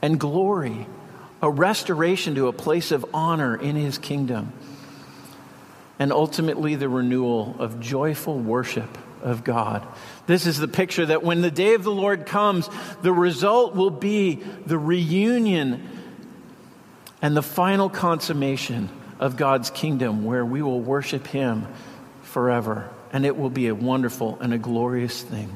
and 0.02 0.20
glory, 0.20 0.86
a 1.40 1.50
restoration 1.50 2.34
to 2.34 2.48
a 2.48 2.52
place 2.52 2.92
of 2.92 3.06
honor 3.14 3.56
in 3.56 3.76
his 3.76 3.96
kingdom, 3.98 4.52
and 5.98 6.12
ultimately 6.12 6.74
the 6.74 6.88
renewal 6.88 7.56
of 7.58 7.80
joyful 7.80 8.38
worship 8.38 8.98
of 9.22 9.42
God. 9.42 9.86
This 10.26 10.46
is 10.46 10.58
the 10.58 10.68
picture 10.68 11.06
that 11.06 11.22
when 11.22 11.40
the 11.40 11.50
day 11.50 11.72
of 11.74 11.82
the 11.82 11.90
Lord 11.90 12.26
comes, 12.26 12.68
the 13.00 13.12
result 13.12 13.74
will 13.74 13.90
be 13.90 14.34
the 14.66 14.78
reunion 14.78 15.88
and 17.22 17.34
the 17.34 17.42
final 17.42 17.88
consummation 17.88 18.90
of 19.24 19.38
God's 19.38 19.70
kingdom 19.70 20.26
where 20.26 20.44
we 20.44 20.60
will 20.60 20.82
worship 20.82 21.26
Him 21.26 21.66
forever. 22.24 22.90
And 23.10 23.24
it 23.24 23.38
will 23.38 23.48
be 23.48 23.68
a 23.68 23.74
wonderful 23.74 24.36
and 24.38 24.52
a 24.52 24.58
glorious 24.58 25.22
thing. 25.22 25.50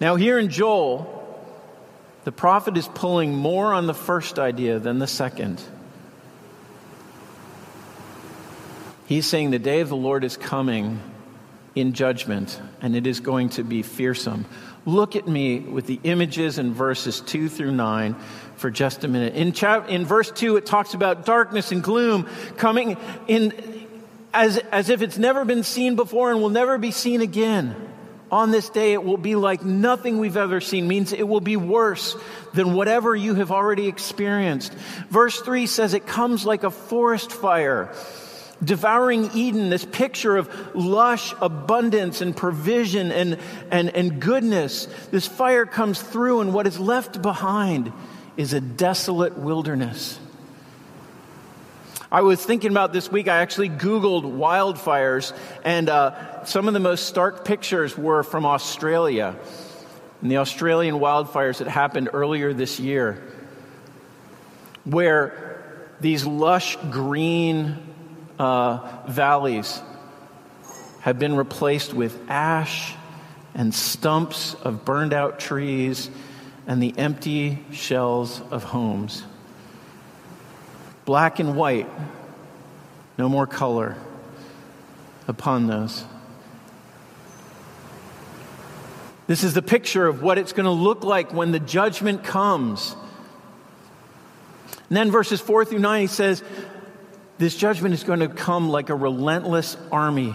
Now, 0.00 0.16
here 0.16 0.38
in 0.38 0.48
Joel, 0.48 1.10
the 2.24 2.32
prophet 2.32 2.78
is 2.78 2.88
pulling 2.88 3.34
more 3.34 3.74
on 3.74 3.86
the 3.86 3.92
first 3.92 4.38
idea 4.38 4.78
than 4.78 5.00
the 5.00 5.06
second. 5.06 5.60
He's 9.04 9.26
saying 9.26 9.50
the 9.50 9.58
day 9.58 9.80
of 9.80 9.90
the 9.90 9.96
Lord 9.96 10.24
is 10.24 10.38
coming 10.38 11.02
in 11.74 11.92
judgment, 11.92 12.58
and 12.80 12.96
it 12.96 13.06
is 13.06 13.20
going 13.20 13.50
to 13.50 13.64
be 13.64 13.82
fearsome. 13.82 14.46
Look 14.86 15.14
at 15.14 15.28
me 15.28 15.58
with 15.58 15.86
the 15.86 16.00
images 16.04 16.58
in 16.58 16.72
verses 16.72 17.20
2 17.20 17.50
through 17.50 17.72
9 17.72 18.16
for 18.56 18.70
just 18.70 19.04
a 19.04 19.08
minute. 19.08 19.34
In, 19.34 19.52
chap- 19.52 19.88
in 19.88 20.04
verse 20.04 20.30
2, 20.30 20.56
it 20.56 20.66
talks 20.66 20.94
about 20.94 21.26
darkness 21.26 21.72
and 21.72 21.82
gloom 21.82 22.28
coming 22.56 22.96
in 23.26 23.52
as, 24.32 24.58
as 24.58 24.90
if 24.90 25.02
it's 25.02 25.18
never 25.18 25.44
been 25.44 25.62
seen 25.62 25.96
before 25.96 26.30
and 26.30 26.40
will 26.40 26.50
never 26.50 26.76
be 26.78 26.90
seen 26.90 27.20
again. 27.20 27.74
On 28.32 28.50
this 28.50 28.68
day, 28.68 28.92
it 28.94 29.04
will 29.04 29.16
be 29.16 29.36
like 29.36 29.64
nothing 29.64 30.18
we've 30.18 30.36
ever 30.36 30.60
seen, 30.60 30.88
means 30.88 31.12
it 31.12 31.28
will 31.28 31.40
be 31.40 31.56
worse 31.56 32.16
than 32.52 32.74
whatever 32.74 33.14
you 33.14 33.34
have 33.34 33.52
already 33.52 33.86
experienced. 33.86 34.72
Verse 35.08 35.40
3 35.40 35.66
says 35.66 35.94
it 35.94 36.06
comes 36.06 36.44
like 36.44 36.64
a 36.64 36.70
forest 36.70 37.30
fire 37.30 37.94
devouring 38.62 39.30
Eden, 39.34 39.68
this 39.68 39.84
picture 39.84 40.36
of 40.36 40.74
lush 40.74 41.34
abundance 41.40 42.20
and 42.20 42.36
provision 42.36 43.12
and, 43.12 43.38
and, 43.70 43.90
and 43.90 44.20
goodness. 44.20 44.86
This 45.10 45.26
fire 45.26 45.66
comes 45.66 46.00
through, 46.00 46.40
and 46.40 46.54
what 46.54 46.66
is 46.66 46.78
left 46.78 47.20
behind 47.20 47.92
is 48.36 48.52
a 48.52 48.60
desolate 48.60 49.38
wilderness. 49.38 50.18
I 52.10 52.20
was 52.20 52.44
thinking 52.44 52.70
about 52.70 52.92
this 52.92 53.10
week, 53.10 53.26
I 53.26 53.38
actually 53.38 53.70
Googled 53.70 54.22
wildfires, 54.22 55.36
and 55.64 55.88
uh, 55.88 56.44
some 56.44 56.68
of 56.68 56.74
the 56.74 56.80
most 56.80 57.06
stark 57.06 57.44
pictures 57.44 57.98
were 57.98 58.22
from 58.22 58.46
Australia. 58.46 59.34
And 60.22 60.30
the 60.30 60.36
Australian 60.36 60.96
wildfires 60.96 61.58
that 61.58 61.68
happened 61.68 62.10
earlier 62.12 62.52
this 62.52 62.78
year, 62.78 63.22
where 64.84 65.90
these 66.00 66.24
lush 66.24 66.76
green 66.90 67.78
uh, 68.38 69.02
valleys 69.08 69.82
have 71.00 71.18
been 71.18 71.36
replaced 71.36 71.94
with 71.94 72.18
ash 72.30 72.94
and 73.54 73.74
stumps 73.74 74.54
of 74.54 74.84
burned 74.84 75.12
out 75.12 75.38
trees 75.38 76.10
and 76.66 76.82
the 76.82 76.94
empty 76.96 77.64
shells 77.72 78.40
of 78.50 78.64
homes. 78.64 79.24
Black 81.04 81.38
and 81.38 81.56
white, 81.56 81.88
no 83.18 83.28
more 83.28 83.46
color 83.46 83.96
upon 85.28 85.66
those. 85.66 86.04
This 89.26 89.42
is 89.42 89.54
the 89.54 89.62
picture 89.62 90.06
of 90.06 90.22
what 90.22 90.36
it's 90.36 90.52
going 90.52 90.64
to 90.64 90.70
look 90.70 91.02
like 91.02 91.32
when 91.32 91.52
the 91.52 91.60
judgment 91.60 92.24
comes. 92.24 92.94
And 94.88 94.96
then 94.96 95.10
verses 95.10 95.40
4 95.40 95.64
through 95.64 95.78
9, 95.78 96.00
he 96.02 96.06
says, 96.06 96.42
this 97.38 97.56
judgment 97.56 97.94
is 97.94 98.04
going 98.04 98.20
to 98.20 98.28
come 98.28 98.68
like 98.68 98.90
a 98.90 98.94
relentless 98.94 99.76
army, 99.90 100.34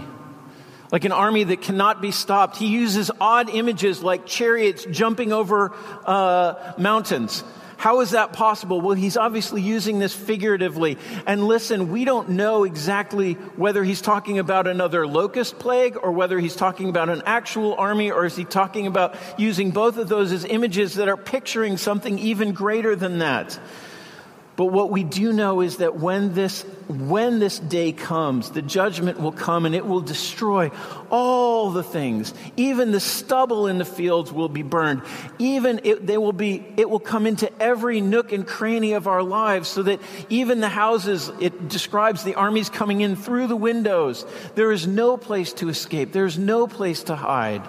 like 0.92 1.06
an 1.06 1.12
army 1.12 1.44
that 1.44 1.62
cannot 1.62 2.02
be 2.02 2.12
stopped. 2.12 2.58
He 2.58 2.68
uses 2.68 3.12
odd 3.22 3.50
images 3.50 4.02
like 4.02 4.26
chariots 4.26 4.86
jumping 4.86 5.32
over 5.32 5.74
uh, 6.06 6.74
mountains. 6.78 7.44
How 7.80 8.02
is 8.02 8.12
that 8.12 8.34
possible? 8.34 8.82
Well, 8.82 8.96
he's 8.96 9.16
obviously 9.16 9.62
using 9.62 10.00
this 10.00 10.14
figuratively. 10.14 10.98
And 11.26 11.48
listen, 11.48 11.90
we 11.90 12.04
don't 12.04 12.32
know 12.32 12.66
exactly 12.66 13.36
whether 13.56 13.86
he's 13.86 14.02
talking 14.02 14.38
about 14.38 14.68
another 14.68 15.08
locust 15.08 15.60
plague 15.60 15.96
or 15.96 16.12
whether 16.12 16.38
he's 16.40 16.58
talking 16.58 16.90
about 16.90 17.08
an 17.08 17.24
actual 17.26 17.76
army 17.76 18.12
or 18.12 18.26
is 18.26 18.36
he 18.36 18.44
talking 18.44 18.86
about 18.86 19.16
using 19.38 19.72
both 19.72 19.96
of 19.96 20.10
those 20.10 20.34
as 20.34 20.44
images 20.44 20.96
that 20.96 21.08
are 21.08 21.16
picturing 21.16 21.78
something 21.78 22.20
even 22.20 22.52
greater 22.52 22.98
than 22.98 23.20
that. 23.20 23.58
But 24.60 24.74
what 24.74 24.92
we 24.92 25.06
do 25.06 25.32
know 25.32 25.62
is 25.62 25.78
that 25.78 25.96
when 25.96 26.34
this, 26.34 26.64
when 26.90 27.40
this 27.40 27.60
day 27.60 27.94
comes, 27.94 28.52
the 28.52 28.62
judgment 28.62 29.18
will 29.18 29.32
come 29.32 29.66
and 29.66 29.74
it 29.74 29.86
will 29.86 30.02
destroy 30.02 30.70
all 31.10 31.70
the 31.70 31.82
things. 31.82 32.34
Even 32.58 32.92
the 32.92 33.00
stubble 33.00 33.68
in 33.68 33.78
the 33.78 33.86
fields 33.86 34.34
will 34.34 34.50
be 34.50 34.62
burned. 34.62 35.04
Even 35.38 35.80
it, 35.86 36.06
they 36.06 36.18
will 36.18 36.34
be, 36.34 36.62
it 36.76 36.90
will 36.90 37.00
come 37.00 37.26
into 37.26 37.50
every 37.62 38.02
nook 38.02 38.34
and 38.34 38.46
cranny 38.46 38.92
of 38.92 39.08
our 39.08 39.24
lives 39.24 39.70
so 39.70 39.82
that 39.84 40.02
even 40.28 40.60
the 40.60 40.68
houses, 40.68 41.32
it 41.40 41.70
describes 41.70 42.26
the 42.26 42.36
armies 42.36 42.70
coming 42.70 43.00
in 43.00 43.16
through 43.16 43.48
the 43.48 43.56
windows. 43.56 44.26
There 44.56 44.74
is 44.74 44.86
no 44.86 45.16
place 45.16 45.54
to 45.54 45.70
escape. 45.70 46.12
There 46.12 46.26
is 46.26 46.38
no 46.38 46.68
place 46.68 47.04
to 47.04 47.16
hide. 47.16 47.66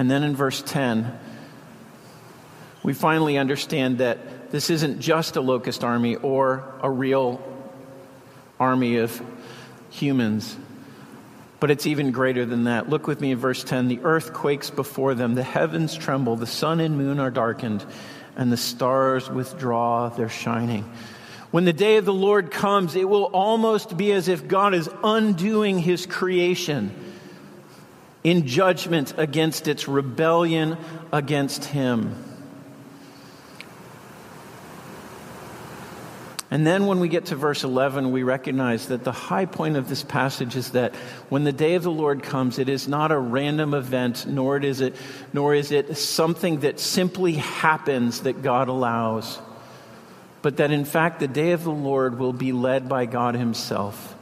And 0.00 0.10
then 0.10 0.22
in 0.22 0.34
verse 0.34 0.62
10, 0.62 1.12
we 2.82 2.94
finally 2.94 3.36
understand 3.36 3.98
that 3.98 4.50
this 4.50 4.70
isn't 4.70 5.00
just 5.00 5.36
a 5.36 5.42
locust 5.42 5.84
army 5.84 6.16
or 6.16 6.64
a 6.80 6.90
real 6.90 7.38
army 8.58 8.96
of 8.96 9.20
humans, 9.90 10.56
but 11.60 11.70
it's 11.70 11.86
even 11.86 12.12
greater 12.12 12.46
than 12.46 12.64
that. 12.64 12.88
Look 12.88 13.06
with 13.06 13.20
me 13.20 13.32
in 13.32 13.36
verse 13.36 13.62
10. 13.62 13.88
The 13.88 14.00
earth 14.02 14.32
quakes 14.32 14.70
before 14.70 15.12
them, 15.14 15.34
the 15.34 15.42
heavens 15.42 15.94
tremble, 15.94 16.36
the 16.36 16.46
sun 16.46 16.80
and 16.80 16.96
moon 16.96 17.20
are 17.20 17.30
darkened, 17.30 17.84
and 18.36 18.50
the 18.50 18.56
stars 18.56 19.28
withdraw 19.28 20.08
their 20.08 20.30
shining. 20.30 20.90
When 21.50 21.66
the 21.66 21.74
day 21.74 21.98
of 21.98 22.06
the 22.06 22.14
Lord 22.14 22.50
comes, 22.50 22.96
it 22.96 23.06
will 23.06 23.24
almost 23.24 23.98
be 23.98 24.12
as 24.12 24.28
if 24.28 24.48
God 24.48 24.72
is 24.72 24.88
undoing 25.04 25.78
his 25.78 26.06
creation 26.06 27.09
in 28.22 28.46
judgment 28.46 29.14
against 29.16 29.68
its 29.68 29.88
rebellion 29.88 30.76
against 31.12 31.64
him. 31.64 32.14
And 36.52 36.66
then 36.66 36.86
when 36.86 36.98
we 36.98 37.06
get 37.06 37.26
to 37.26 37.36
verse 37.36 37.62
11, 37.62 38.10
we 38.10 38.24
recognize 38.24 38.88
that 38.88 39.04
the 39.04 39.12
high 39.12 39.46
point 39.46 39.76
of 39.76 39.88
this 39.88 40.02
passage 40.02 40.56
is 40.56 40.72
that 40.72 40.96
when 41.28 41.44
the 41.44 41.52
day 41.52 41.76
of 41.76 41.84
the 41.84 41.92
Lord 41.92 42.24
comes, 42.24 42.58
it 42.58 42.68
is 42.68 42.88
not 42.88 43.12
a 43.12 43.18
random 43.18 43.72
event, 43.72 44.26
nor 44.26 44.58
is 44.58 44.80
it, 44.80 44.96
nor 45.32 45.54
is 45.54 45.70
it 45.70 45.96
something 45.96 46.60
that 46.60 46.80
simply 46.80 47.34
happens 47.34 48.22
that 48.22 48.42
God 48.42 48.66
allows, 48.66 49.38
but 50.42 50.56
that 50.56 50.72
in 50.72 50.84
fact 50.84 51.20
the 51.20 51.28
day 51.28 51.52
of 51.52 51.62
the 51.62 51.70
Lord 51.70 52.18
will 52.18 52.32
be 52.32 52.50
led 52.50 52.88
by 52.88 53.06
God 53.06 53.36
Himself. 53.36 54.16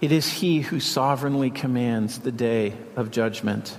It 0.00 0.12
is 0.12 0.28
He 0.28 0.60
who 0.60 0.80
sovereignly 0.80 1.50
commands 1.50 2.18
the 2.18 2.32
day 2.32 2.74
of 2.96 3.10
judgment. 3.10 3.76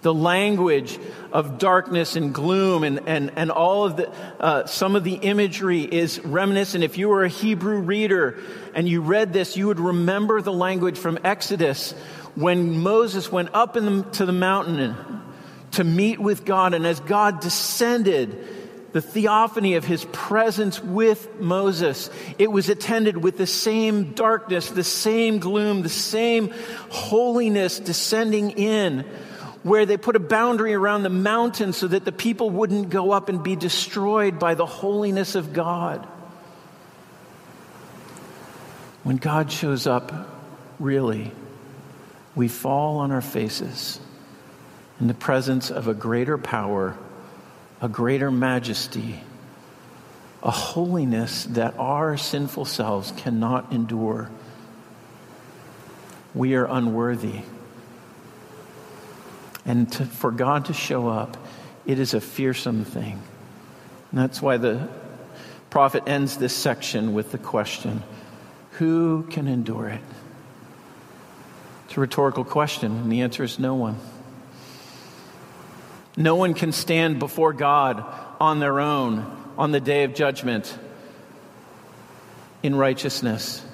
The 0.00 0.14
language 0.14 0.98
of 1.32 1.58
darkness 1.58 2.16
and 2.16 2.32
gloom 2.32 2.84
and, 2.84 3.00
and, 3.06 3.32
and 3.36 3.50
all 3.50 3.84
of 3.84 3.96
the, 3.96 4.10
uh, 4.40 4.66
some 4.66 4.94
of 4.94 5.04
the 5.04 5.14
imagery 5.14 5.82
is 5.82 6.20
reminiscent. 6.24 6.84
If 6.84 6.98
you 6.98 7.08
were 7.08 7.24
a 7.24 7.28
Hebrew 7.28 7.80
reader 7.80 8.38
and 8.74 8.88
you 8.88 9.00
read 9.02 9.32
this, 9.32 9.56
you 9.56 9.66
would 9.66 9.80
remember 9.80 10.40
the 10.40 10.52
language 10.52 10.96
from 10.96 11.18
Exodus 11.24 11.92
when 12.36 12.78
Moses 12.78 13.30
went 13.32 13.50
up 13.54 13.74
the, 13.74 14.06
to 14.12 14.24
the 14.24 14.32
mountain 14.32 14.96
to 15.72 15.84
meet 15.84 16.20
with 16.20 16.44
God. 16.44 16.74
And 16.74 16.86
as 16.86 17.00
God 17.00 17.40
descended, 17.40 18.38
the 18.92 19.02
theophany 19.02 19.74
of 19.74 19.84
his 19.84 20.04
presence 20.06 20.82
with 20.82 21.40
Moses, 21.40 22.10
it 22.38 22.50
was 22.50 22.68
attended 22.68 23.16
with 23.22 23.36
the 23.36 23.46
same 23.46 24.12
darkness, 24.12 24.70
the 24.70 24.84
same 24.84 25.38
gloom, 25.38 25.82
the 25.82 25.88
same 25.88 26.54
holiness 26.88 27.78
descending 27.78 28.52
in 28.52 29.04
where 29.62 29.86
they 29.86 29.96
put 29.96 30.16
a 30.16 30.20
boundary 30.20 30.74
around 30.74 31.02
the 31.02 31.10
mountain 31.10 31.72
so 31.72 31.86
that 31.86 32.04
the 32.04 32.12
people 32.12 32.48
wouldn't 32.48 32.90
go 32.90 33.10
up 33.10 33.28
and 33.28 33.42
be 33.42 33.56
destroyed 33.56 34.38
by 34.38 34.54
the 34.54 34.66
holiness 34.66 35.34
of 35.34 35.52
God. 35.52 36.06
When 39.02 39.16
God 39.16 39.50
shows 39.50 39.86
up, 39.86 40.12
really, 40.78 41.32
we 42.34 42.48
fall 42.48 42.98
on 42.98 43.10
our 43.10 43.20
faces 43.20 44.00
in 45.00 45.06
the 45.06 45.14
presence 45.14 45.70
of 45.70 45.88
a 45.88 45.94
greater 45.94 46.38
power, 46.38 46.96
a 47.80 47.88
greater 47.88 48.30
majesty, 48.30 49.20
a 50.42 50.50
holiness 50.50 51.44
that 51.44 51.78
our 51.78 52.16
sinful 52.16 52.64
selves 52.64 53.12
cannot 53.16 53.72
endure. 53.72 54.30
We 56.34 56.54
are 56.54 56.64
unworthy. 56.64 57.40
And 59.64 59.90
to, 59.92 60.04
for 60.04 60.30
God 60.30 60.66
to 60.66 60.72
show 60.72 61.08
up, 61.08 61.36
it 61.86 61.98
is 61.98 62.14
a 62.14 62.20
fearsome 62.20 62.84
thing. 62.84 63.22
And 64.10 64.20
that's 64.20 64.40
why 64.40 64.56
the 64.56 64.88
prophet 65.70 66.04
ends 66.06 66.38
this 66.38 66.56
section 66.56 67.12
with 67.12 67.32
the 67.32 67.38
question 67.38 68.02
Who 68.72 69.24
can 69.30 69.48
endure 69.48 69.88
it? 69.88 70.00
It's 71.86 71.96
a 71.96 72.00
rhetorical 72.00 72.44
question, 72.44 72.92
and 72.92 73.12
the 73.12 73.22
answer 73.22 73.44
is 73.44 73.58
no 73.58 73.74
one. 73.74 73.98
No 76.18 76.34
one 76.34 76.52
can 76.52 76.72
stand 76.72 77.20
before 77.20 77.52
God 77.52 78.04
on 78.40 78.58
their 78.58 78.80
own 78.80 79.24
on 79.56 79.70
the 79.70 79.78
day 79.78 80.02
of 80.02 80.14
judgment 80.14 80.76
in 82.60 82.74
righteousness. 82.74 83.64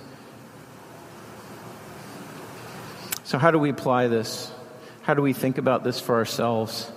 So, 3.24 3.38
how 3.38 3.50
do 3.50 3.58
we 3.58 3.70
apply 3.70 4.08
this? 4.08 4.52
How 5.00 5.14
do 5.14 5.22
we 5.22 5.32
think 5.32 5.56
about 5.56 5.84
this 5.84 5.98
for 5.98 6.16
ourselves? 6.16 6.92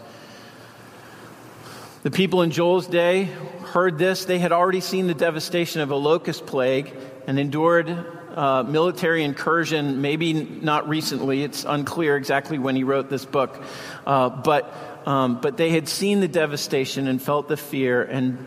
The 2.04 2.12
people 2.12 2.42
in 2.42 2.52
Joel's 2.52 2.86
day 2.86 3.30
heard 3.68 3.98
this. 3.98 4.26
They 4.26 4.40
had 4.40 4.52
already 4.52 4.82
seen 4.82 5.08
the 5.08 5.14
devastation 5.14 5.80
of 5.80 5.92
a 5.92 5.96
locust 5.96 6.46
plague 6.46 6.94
and 7.26 7.40
endured 7.40 7.90
uh, 8.36 8.64
military 8.64 9.24
incursion, 9.24 10.02
maybe 10.02 10.34
not 10.34 10.90
recently. 10.90 11.44
It's 11.44 11.64
unclear 11.64 12.18
exactly 12.18 12.60
when 12.60 12.76
he 12.76 12.84
wrote 12.84 13.10
this 13.10 13.24
book. 13.26 13.64
Uh, 14.06 14.30
but, 14.30 14.97
um, 15.08 15.40
but 15.40 15.56
they 15.56 15.70
had 15.70 15.88
seen 15.88 16.20
the 16.20 16.28
devastation 16.28 17.08
and 17.08 17.22
felt 17.22 17.48
the 17.48 17.56
fear. 17.56 18.04
And 18.04 18.46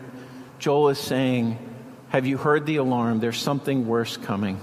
Joel 0.59 0.89
is 0.89 0.99
saying, 0.99 1.57
Have 2.09 2.27
you 2.27 2.37
heard 2.37 2.67
the 2.67 2.75
alarm? 2.75 3.19
There's 3.19 3.39
something 3.39 3.87
worse 3.87 4.15
coming. 4.15 4.59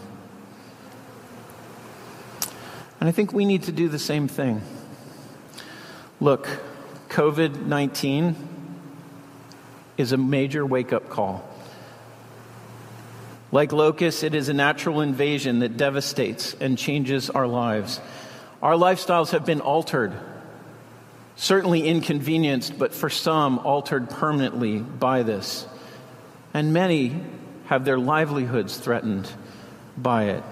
And 3.00 3.08
I 3.08 3.10
think 3.10 3.32
we 3.32 3.44
need 3.44 3.64
to 3.64 3.72
do 3.72 3.88
the 3.88 3.98
same 3.98 4.28
thing. 4.28 4.62
Look, 6.20 6.48
COVID 7.08 7.66
19 7.66 8.36
is 9.96 10.12
a 10.12 10.16
major 10.16 10.64
wake 10.64 10.92
up 10.92 11.08
call. 11.10 11.44
Like 13.50 13.72
locusts, 13.72 14.22
it 14.22 14.36
is 14.36 14.48
a 14.48 14.54
natural 14.54 15.00
invasion 15.00 15.58
that 15.60 15.76
devastates 15.76 16.54
and 16.60 16.78
changes 16.78 17.28
our 17.28 17.48
lives. 17.48 18.00
Our 18.62 18.74
lifestyles 18.74 19.32
have 19.32 19.44
been 19.44 19.60
altered, 19.60 20.12
certainly 21.38 21.86
inconvenienced, 21.86 22.76
but 22.78 22.92
for 22.92 23.08
some, 23.08 23.60
altered 23.60 24.10
permanently 24.10 24.80
by 24.80 25.22
this. 25.22 25.66
And 26.52 26.72
many 26.72 27.20
have 27.66 27.84
their 27.84 27.98
livelihoods 27.98 28.76
threatened 28.76 29.30
by 29.96 30.24
it. 30.24 30.42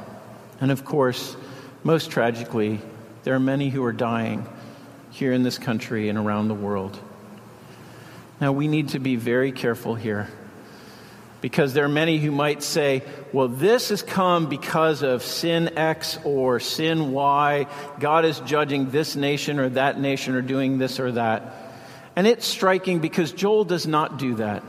And 0.61 0.71
of 0.71 0.85
course, 0.85 1.37
most 1.83 2.11
tragically, 2.11 2.81
there 3.25 3.35
are 3.35 3.41
many 3.41 3.69
who 3.69 3.85
are 3.85 3.93
dying 3.93 4.47
here 5.11 5.33
in 5.33 5.43
this 5.43 5.59
country 5.59 6.09
and 6.09 6.17
around 6.17 6.49
the 6.49 6.55
world. 6.55 6.99
Now, 8.41 8.53
we 8.53 8.69
need 8.69 8.91
to 8.91 9.01
be 9.01 9.17
very 9.17 9.51
careful 9.51 9.97
here 9.97 10.29
because 11.41 11.75
there 11.75 11.85
are 11.85 11.89
many 11.89 12.19
who 12.19 12.31
might 12.31 12.63
say, 12.63 13.03
well, 13.33 13.49
this 13.49 13.91
has 13.91 14.03
come 14.03 14.49
because 14.49 15.03
of 15.03 15.23
sin 15.23 15.77
X 15.79 16.19
or 16.25 16.61
sin 16.61 17.13
Y. 17.13 17.67
God 18.01 18.25
is 18.25 18.41
judging 18.41 18.91
this 18.91 19.17
nation 19.17 19.59
or 19.59 19.69
that 19.71 20.01
nation 20.01 20.35
or 20.35 20.43
doing 20.43 20.79
this 20.79 20.99
or 20.99 21.13
that. 21.13 21.55
And 22.17 22.27
it's 22.27 22.47
striking 22.47 23.01
because 23.01 23.33
Joel 23.33 23.65
does 23.65 23.87
not 23.87 24.19
do 24.19 24.37
that. 24.37 24.63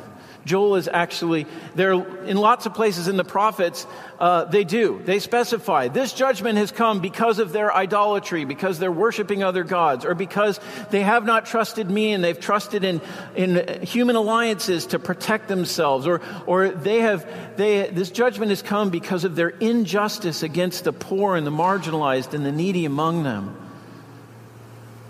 Joel 0.48 0.78
is 0.78 0.88
actually, 0.88 1.46
there 1.76 1.92
in 1.92 2.38
lots 2.38 2.66
of 2.66 2.74
places 2.74 3.10
in 3.10 3.18
the 3.18 3.26
prophets, 3.26 3.86
uh, 4.18 4.46
they 4.46 4.64
do. 4.64 5.02
They 5.04 5.20
specify 5.20 5.90
this 5.90 6.14
judgment 6.14 6.58
has 6.58 6.72
come 6.72 7.02
because 7.02 7.40
of 7.40 7.52
their 7.52 7.72
idolatry, 7.74 8.46
because 8.46 8.80
they're 8.80 8.92
worshiping 8.92 9.44
other 9.44 9.66
gods, 9.66 10.06
or 10.06 10.16
because 10.16 10.60
they 10.90 11.02
have 11.02 11.26
not 11.26 11.46
trusted 11.46 11.92
me 11.92 12.14
and 12.14 12.24
they've 12.24 12.40
trusted 12.40 12.86
in, 12.86 13.02
in 13.36 13.84
human 13.84 14.16
alliances 14.16 14.88
to 14.88 15.00
protect 15.00 15.50
themselves, 15.50 16.08
or, 16.08 16.22
or 16.46 16.70
they 16.70 17.02
have, 17.02 17.28
they, 17.58 17.90
this 17.90 18.10
judgment 18.10 18.50
has 18.50 18.62
come 18.62 18.90
because 18.90 19.26
of 19.26 19.36
their 19.36 19.50
injustice 19.50 20.44
against 20.44 20.86
the 20.86 20.94
poor 20.94 21.36
and 21.36 21.46
the 21.46 21.52
marginalized 21.52 22.34
and 22.34 22.46
the 22.46 22.54
needy 22.54 22.86
among 22.86 23.24
them. 23.24 23.56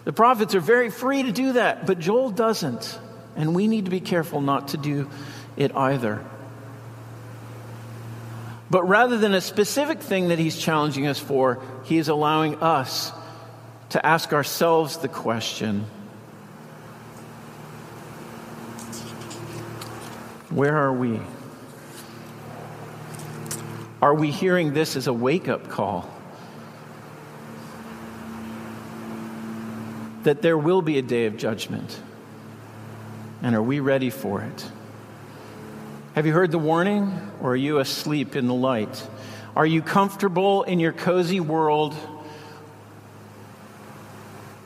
The 0.03 0.13
prophets 0.13 0.55
are 0.55 0.61
very 0.61 0.89
free 0.89 1.23
to 1.23 1.31
do 1.31 1.53
that, 1.53 1.85
but 1.85 1.99
Joel 1.99 2.31
doesn't. 2.31 2.99
And 3.37 3.55
we 3.55 3.67
need 3.67 3.85
to 3.85 3.91
be 3.91 3.99
careful 4.01 4.41
not 4.41 4.69
to 4.69 4.77
do 4.77 5.09
it 5.55 5.73
either. 5.75 6.25
But 8.69 8.83
rather 8.83 9.17
than 9.17 9.33
a 9.33 9.41
specific 9.41 10.01
thing 10.01 10.27
that 10.27 10.39
he's 10.39 10.57
challenging 10.57 11.07
us 11.07 11.19
for, 11.19 11.61
he 11.85 11.97
is 11.97 12.09
allowing 12.09 12.55
us 12.55 13.13
to 13.89 14.05
ask 14.05 14.33
ourselves 14.33 14.97
the 14.97 15.07
question 15.07 15.85
where 20.49 20.75
are 20.75 20.91
we? 20.91 21.19
Are 24.01 24.13
we 24.13 24.31
hearing 24.31 24.73
this 24.73 24.95
as 24.95 25.07
a 25.07 25.13
wake 25.13 25.47
up 25.47 25.69
call? 25.69 26.09
That 30.23 30.41
there 30.41 30.57
will 30.57 30.81
be 30.81 30.97
a 30.97 31.01
day 31.01 31.25
of 31.25 31.37
judgment. 31.37 31.99
And 33.41 33.55
are 33.55 33.61
we 33.61 33.79
ready 33.79 34.09
for 34.09 34.41
it? 34.41 34.71
Have 36.15 36.25
you 36.25 36.33
heard 36.33 36.51
the 36.51 36.59
warning, 36.59 37.13
or 37.41 37.51
are 37.51 37.55
you 37.55 37.77
asleep 37.77 38.35
in 38.35 38.47
the 38.47 38.53
light? 38.53 39.07
Are 39.55 39.65
you 39.65 39.81
comfortable 39.81 40.63
in 40.63 40.79
your 40.79 40.91
cozy 40.91 41.39
world? 41.39 41.95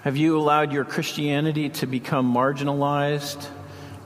Have 0.03 0.17
you 0.17 0.37
allowed 0.37 0.71
your 0.71 0.85
Christianity 0.85 1.69
to 1.69 1.87
become 1.87 2.33
marginalized? 2.33 3.47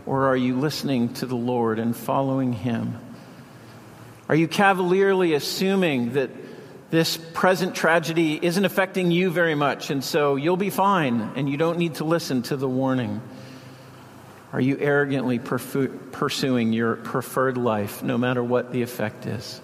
Or 0.06 0.28
are 0.28 0.38
you 0.38 0.60
listening 0.60 1.14
to 1.16 1.26
the 1.26 1.36
Lord 1.36 1.80
and 1.80 1.96
following 1.96 2.54
Him? 2.54 3.00
Are 4.28 4.36
you 4.36 4.48
cavalierly 4.48 5.34
assuming 5.34 6.14
that 6.14 6.32
this 6.90 7.18
present 7.18 7.76
tragedy 7.76 8.40
isn't 8.42 8.66
affecting 8.66 9.12
you 9.12 9.30
very 9.30 9.56
much, 9.56 9.90
and 9.90 10.04
so 10.04 10.36
you'll 10.36 10.58
be 10.58 10.70
fine 10.70 11.32
and 11.36 11.50
you 11.50 11.58
don't 11.58 11.78
need 11.78 11.96
to 11.96 12.04
listen 12.04 12.42
to 12.44 12.58
the 12.58 12.70
warning? 12.70 13.22
Are 14.56 14.62
you 14.62 14.78
arrogantly 14.80 15.38
pursuing 15.38 16.72
your 16.72 16.96
preferred 16.96 17.58
life, 17.58 18.02
no 18.04 18.18
matter 18.18 18.42
what 18.42 18.72
the 18.72 18.84
effect 18.84 19.26
is? 19.26 19.60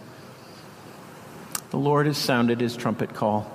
The 1.70 1.78
Lord 1.78 2.08
has 2.08 2.18
sounded 2.18 2.60
his 2.60 2.76
trumpet 2.76 3.14
call. 3.14 3.50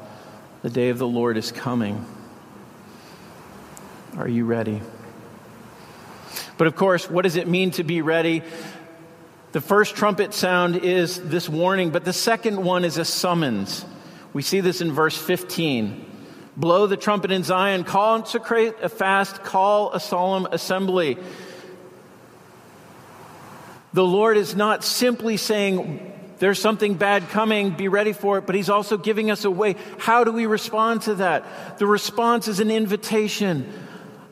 The 0.62 0.70
day 0.70 0.88
of 0.88 0.96
the 0.96 1.07
Lord 1.07 1.37
is 1.37 1.53
coming. 1.53 2.07
Are 4.16 4.27
you 4.27 4.46
ready? 4.46 4.81
But 6.57 6.68
of 6.68 6.75
course, 6.75 7.11
what 7.11 7.25
does 7.25 7.37
it 7.37 7.46
mean 7.46 7.70
to 7.72 7.85
be 7.85 8.01
ready? 8.01 8.42
The 9.53 9.61
first 9.61 9.94
trumpet 9.94 10.33
sound 10.33 10.77
is 10.77 11.20
this 11.20 11.51
warning, 11.51 11.90
but 11.90 12.07
the 12.07 12.14
second 12.14 12.64
one 12.64 12.83
is 12.83 12.96
a 12.96 13.05
summons. 13.05 13.85
We 14.33 14.40
see 14.40 14.61
this 14.61 14.81
in 14.81 14.90
verse 14.90 15.18
15. 15.18 16.06
Blow 16.57 16.87
the 16.87 16.97
trumpet 16.97 17.31
in 17.31 17.42
Zion, 17.42 17.85
consecrate 17.85 18.77
a 18.83 18.88
fast, 18.88 19.45
call 19.45 19.92
a 19.92 20.01
solemn 20.01 20.47
assembly. 20.51 21.19
The 23.92 24.05
Lord 24.05 24.37
is 24.37 24.57
not 24.57 24.85
simply 24.85 25.37
saying, 25.37 26.12
there's 26.38 26.61
something 26.61 26.95
bad 26.95 27.29
coming, 27.31 27.71
be 27.71 27.88
ready 27.88 28.12
for 28.12 28.38
it, 28.38 28.47
but 28.47 28.55
He's 28.55 28.71
also 28.71 28.97
giving 28.97 29.31
us 29.31 29.45
a 29.45 29.51
way. 29.51 29.77
How 29.99 30.25
do 30.25 30.33
we 30.33 30.47
respond 30.47 31.03
to 31.03 31.14
that? 31.16 31.79
The 31.79 31.87
response 31.87 32.49
is 32.49 32.61
an 32.61 32.71
invitation 32.71 33.73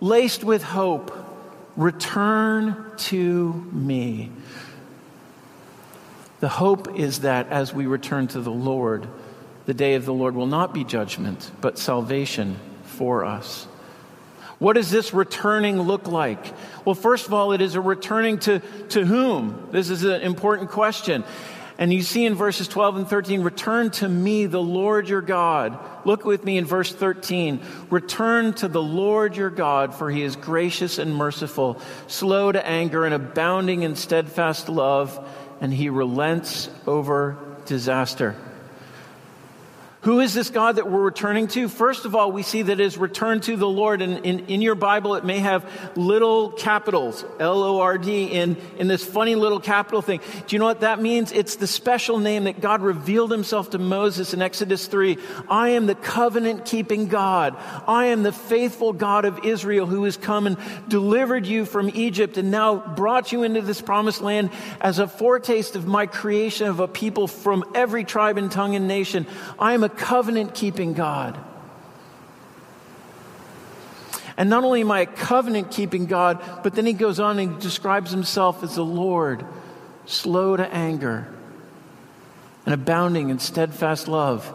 laced 0.00 0.44
with 0.44 0.62
hope. 0.62 1.16
Return 1.76 2.92
to 2.96 3.52
me. 3.72 4.30
The 6.40 6.48
hope 6.48 6.98
is 6.98 7.20
that 7.20 7.48
as 7.48 7.72
we 7.72 7.86
return 7.86 8.28
to 8.28 8.40
the 8.40 8.52
Lord, 8.52 9.08
the 9.66 9.74
day 9.74 9.94
of 9.94 10.04
the 10.04 10.12
Lord 10.12 10.34
will 10.34 10.46
not 10.46 10.74
be 10.74 10.84
judgment, 10.84 11.50
but 11.60 11.78
salvation 11.78 12.56
for 12.82 13.24
us. 13.24 13.66
What 14.58 14.74
does 14.74 14.90
this 14.90 15.12
returning 15.12 15.80
look 15.80 16.06
like? 16.06 16.54
Well, 16.84 16.94
first 16.94 17.26
of 17.26 17.34
all, 17.34 17.52
it 17.52 17.60
is 17.60 17.74
a 17.74 17.80
returning 17.80 18.38
to, 18.40 18.60
to 18.90 19.04
whom? 19.04 19.68
This 19.72 19.90
is 19.90 20.04
an 20.04 20.22
important 20.22 20.70
question. 20.70 21.24
And 21.76 21.92
you 21.92 22.02
see 22.02 22.24
in 22.24 22.34
verses 22.34 22.68
12 22.68 22.98
and 22.98 23.08
13, 23.08 23.42
return 23.42 23.90
to 23.92 24.08
me, 24.08 24.46
the 24.46 24.62
Lord 24.62 25.08
your 25.08 25.20
God. 25.20 25.76
Look 26.06 26.24
with 26.24 26.44
me 26.44 26.56
in 26.56 26.64
verse 26.64 26.94
13. 26.94 27.60
Return 27.90 28.52
to 28.54 28.68
the 28.68 28.82
Lord 28.82 29.36
your 29.36 29.50
God, 29.50 29.92
for 29.92 30.08
he 30.08 30.22
is 30.22 30.36
gracious 30.36 30.98
and 30.98 31.14
merciful, 31.14 31.80
slow 32.06 32.52
to 32.52 32.64
anger 32.64 33.04
and 33.04 33.14
abounding 33.14 33.82
in 33.82 33.96
steadfast 33.96 34.68
love, 34.68 35.18
and 35.60 35.74
he 35.74 35.88
relents 35.88 36.70
over 36.86 37.38
disaster. 37.66 38.36
Who 40.04 40.20
is 40.20 40.34
this 40.34 40.50
God 40.50 40.76
that 40.76 40.90
we're 40.90 41.00
returning 41.00 41.48
to? 41.48 41.66
First 41.66 42.04
of 42.04 42.14
all, 42.14 42.30
we 42.30 42.42
see 42.42 42.60
that 42.60 42.78
it 42.78 42.80
is 42.80 42.98
return 42.98 43.40
to 43.40 43.56
the 43.56 43.66
Lord. 43.66 44.02
And 44.02 44.18
in, 44.26 44.40
in 44.48 44.60
your 44.60 44.74
Bible, 44.74 45.14
it 45.14 45.24
may 45.24 45.38
have 45.38 45.64
little 45.96 46.50
capitals, 46.50 47.24
L 47.40 47.62
O 47.62 47.80
R 47.80 47.96
D, 47.96 48.26
in, 48.26 48.58
in 48.76 48.86
this 48.86 49.02
funny 49.02 49.34
little 49.34 49.60
capital 49.60 50.02
thing. 50.02 50.20
Do 50.46 50.54
you 50.54 50.60
know 50.60 50.66
what 50.66 50.80
that 50.80 51.00
means? 51.00 51.32
It's 51.32 51.56
the 51.56 51.66
special 51.66 52.18
name 52.18 52.44
that 52.44 52.60
God 52.60 52.82
revealed 52.82 53.30
himself 53.30 53.70
to 53.70 53.78
Moses 53.78 54.34
in 54.34 54.42
Exodus 54.42 54.88
3. 54.88 55.16
I 55.48 55.70
am 55.70 55.86
the 55.86 55.94
covenant 55.94 56.66
keeping 56.66 57.08
God. 57.08 57.56
I 57.88 58.06
am 58.06 58.24
the 58.24 58.32
faithful 58.32 58.92
God 58.92 59.24
of 59.24 59.46
Israel 59.46 59.86
who 59.86 60.04
has 60.04 60.18
come 60.18 60.46
and 60.46 60.58
delivered 60.86 61.46
you 61.46 61.64
from 61.64 61.90
Egypt 61.94 62.36
and 62.36 62.50
now 62.50 62.76
brought 62.76 63.32
you 63.32 63.42
into 63.42 63.62
this 63.62 63.80
promised 63.80 64.20
land 64.20 64.50
as 64.82 64.98
a 64.98 65.08
foretaste 65.08 65.76
of 65.76 65.86
my 65.86 66.04
creation 66.04 66.68
of 66.68 66.80
a 66.80 66.88
people 66.88 67.26
from 67.26 67.64
every 67.74 68.04
tribe 68.04 68.36
and 68.36 68.52
tongue 68.52 68.76
and 68.76 68.86
nation. 68.86 69.26
I 69.58 69.72
am 69.72 69.82
a 69.82 69.93
covenant 69.96 70.54
keeping 70.54 70.92
God. 70.92 71.38
And 74.36 74.50
not 74.50 74.64
only 74.64 74.80
am 74.80 74.90
I 74.90 75.00
a 75.00 75.06
covenant 75.06 75.70
keeping 75.70 76.06
God, 76.06 76.42
but 76.62 76.74
then 76.74 76.86
he 76.86 76.92
goes 76.92 77.20
on 77.20 77.38
and 77.38 77.60
describes 77.60 78.10
himself 78.10 78.62
as 78.64 78.74
the 78.74 78.84
Lord, 78.84 79.44
slow 80.06 80.56
to 80.56 80.66
anger 80.74 81.32
and 82.66 82.74
abounding 82.74 83.30
in 83.30 83.38
steadfast 83.38 84.08
love. 84.08 84.52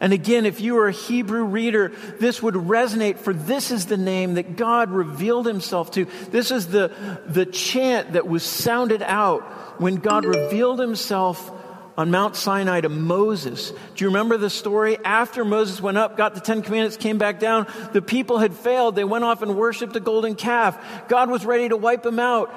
And 0.00 0.12
again, 0.12 0.44
if 0.44 0.60
you 0.60 0.76
are 0.78 0.88
a 0.88 0.92
Hebrew 0.92 1.44
reader, 1.44 1.92
this 2.18 2.42
would 2.42 2.54
resonate, 2.54 3.18
for 3.18 3.32
this 3.32 3.70
is 3.70 3.86
the 3.86 3.96
name 3.96 4.34
that 4.34 4.56
God 4.56 4.90
revealed 4.90 5.46
himself 5.46 5.92
to. 5.92 6.04
This 6.30 6.50
is 6.50 6.66
the, 6.66 6.92
the 7.26 7.46
chant 7.46 8.12
that 8.12 8.28
was 8.28 8.42
sounded 8.42 9.02
out 9.02 9.42
when 9.80 9.96
God 9.96 10.26
revealed 10.26 10.80
himself 10.80 11.50
on 11.96 12.10
Mount 12.10 12.36
Sinai 12.36 12.80
to 12.80 12.88
Moses. 12.88 13.70
Do 13.70 14.04
you 14.04 14.08
remember 14.08 14.36
the 14.36 14.50
story? 14.50 14.98
After 15.04 15.44
Moses 15.44 15.80
went 15.80 15.96
up, 15.96 16.16
got 16.16 16.34
the 16.34 16.40
Ten 16.40 16.62
Commandments, 16.62 16.96
came 16.96 17.18
back 17.18 17.38
down, 17.38 17.66
the 17.92 18.02
people 18.02 18.38
had 18.38 18.54
failed. 18.54 18.96
They 18.96 19.04
went 19.04 19.24
off 19.24 19.42
and 19.42 19.56
worshiped 19.56 19.94
a 19.96 20.00
golden 20.00 20.34
calf. 20.34 21.08
God 21.08 21.30
was 21.30 21.46
ready 21.46 21.68
to 21.68 21.76
wipe 21.76 22.02
them 22.02 22.18
out. 22.18 22.54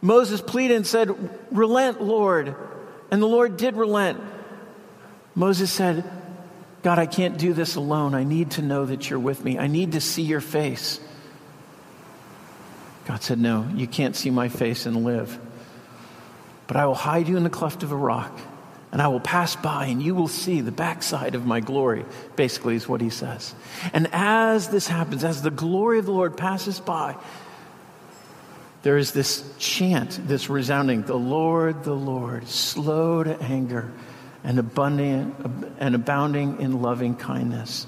Moses 0.00 0.40
pleaded 0.40 0.76
and 0.76 0.86
said, 0.86 1.10
Relent, 1.50 2.02
Lord. 2.02 2.54
And 3.10 3.20
the 3.20 3.26
Lord 3.26 3.56
did 3.56 3.76
relent. 3.76 4.20
Moses 5.34 5.70
said, 5.70 6.04
God, 6.82 6.98
I 6.98 7.06
can't 7.06 7.38
do 7.38 7.52
this 7.52 7.76
alone. 7.76 8.14
I 8.14 8.24
need 8.24 8.52
to 8.52 8.62
know 8.62 8.86
that 8.86 9.08
you're 9.08 9.18
with 9.18 9.44
me. 9.44 9.58
I 9.58 9.68
need 9.68 9.92
to 9.92 10.00
see 10.00 10.22
your 10.22 10.40
face. 10.40 11.00
God 13.04 13.22
said, 13.22 13.38
No, 13.38 13.68
you 13.74 13.86
can't 13.86 14.16
see 14.16 14.30
my 14.30 14.48
face 14.48 14.86
and 14.86 15.04
live. 15.04 15.38
But 16.72 16.80
I 16.80 16.86
will 16.86 16.94
hide 16.94 17.28
you 17.28 17.36
in 17.36 17.44
the 17.44 17.50
cleft 17.50 17.82
of 17.82 17.92
a 17.92 17.96
rock, 17.96 18.40
and 18.92 19.02
I 19.02 19.08
will 19.08 19.20
pass 19.20 19.54
by, 19.56 19.88
and 19.88 20.02
you 20.02 20.14
will 20.14 20.26
see 20.26 20.62
the 20.62 20.72
backside 20.72 21.34
of 21.34 21.44
my 21.44 21.60
glory, 21.60 22.06
basically, 22.34 22.76
is 22.76 22.88
what 22.88 23.02
he 23.02 23.10
says. 23.10 23.54
And 23.92 24.08
as 24.10 24.70
this 24.70 24.86
happens, 24.86 25.22
as 25.22 25.42
the 25.42 25.50
glory 25.50 25.98
of 25.98 26.06
the 26.06 26.12
Lord 26.12 26.34
passes 26.34 26.80
by, 26.80 27.16
there 28.84 28.96
is 28.96 29.12
this 29.12 29.44
chant, 29.58 30.18
this 30.26 30.48
resounding, 30.48 31.02
the 31.02 31.14
Lord, 31.14 31.84
the 31.84 31.92
Lord, 31.92 32.48
slow 32.48 33.22
to 33.22 33.38
anger 33.42 33.92
and 34.42 34.58
abundant 34.58 35.74
and 35.78 35.94
abounding 35.94 36.58
in 36.62 36.80
loving 36.80 37.16
kindness 37.16 37.86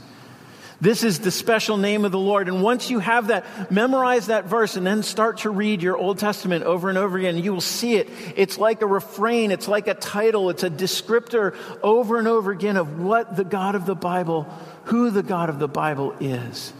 this 0.80 1.04
is 1.04 1.20
the 1.20 1.30
special 1.30 1.76
name 1.76 2.04
of 2.04 2.12
the 2.12 2.18
Lord. 2.18 2.48
And 2.48 2.62
once 2.62 2.90
you 2.90 2.98
have 2.98 3.28
that, 3.28 3.70
memorize 3.70 4.26
that 4.26 4.46
verse 4.46 4.76
and 4.76 4.86
then 4.86 5.02
start 5.02 5.38
to 5.38 5.50
read 5.50 5.82
your 5.82 5.96
Old 5.96 6.18
Testament 6.18 6.64
over 6.64 6.88
and 6.88 6.98
over 6.98 7.16
again. 7.16 7.38
You 7.38 7.52
will 7.52 7.60
see 7.60 7.94
it. 7.94 8.10
It's 8.36 8.58
like 8.58 8.82
a 8.82 8.86
refrain. 8.86 9.50
It's 9.52 9.68
like 9.68 9.86
a 9.86 9.94
title. 9.94 10.50
It's 10.50 10.64
a 10.64 10.70
descriptor 10.70 11.56
over 11.82 12.18
and 12.18 12.26
over 12.26 12.50
again 12.50 12.76
of 12.76 13.00
what 13.00 13.36
the 13.36 13.44
God 13.44 13.76
of 13.76 13.86
the 13.86 13.94
Bible, 13.94 14.42
who 14.84 15.10
the 15.10 15.22
God 15.22 15.48
of 15.48 15.58
the 15.58 15.68
Bible 15.68 16.14
is. 16.20 16.72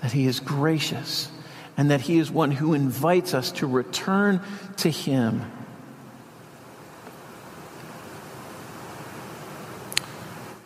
That 0.00 0.12
he 0.12 0.26
is 0.26 0.40
gracious 0.40 1.30
and 1.76 1.90
that 1.90 2.00
he 2.00 2.18
is 2.18 2.30
one 2.30 2.50
who 2.50 2.74
invites 2.74 3.34
us 3.34 3.52
to 3.52 3.66
return 3.66 4.40
to 4.78 4.90
him. 4.90 5.42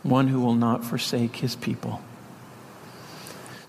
One 0.02 0.28
who 0.28 0.40
will 0.40 0.54
not 0.54 0.84
forsake 0.84 1.36
his 1.36 1.54
people. 1.54 2.00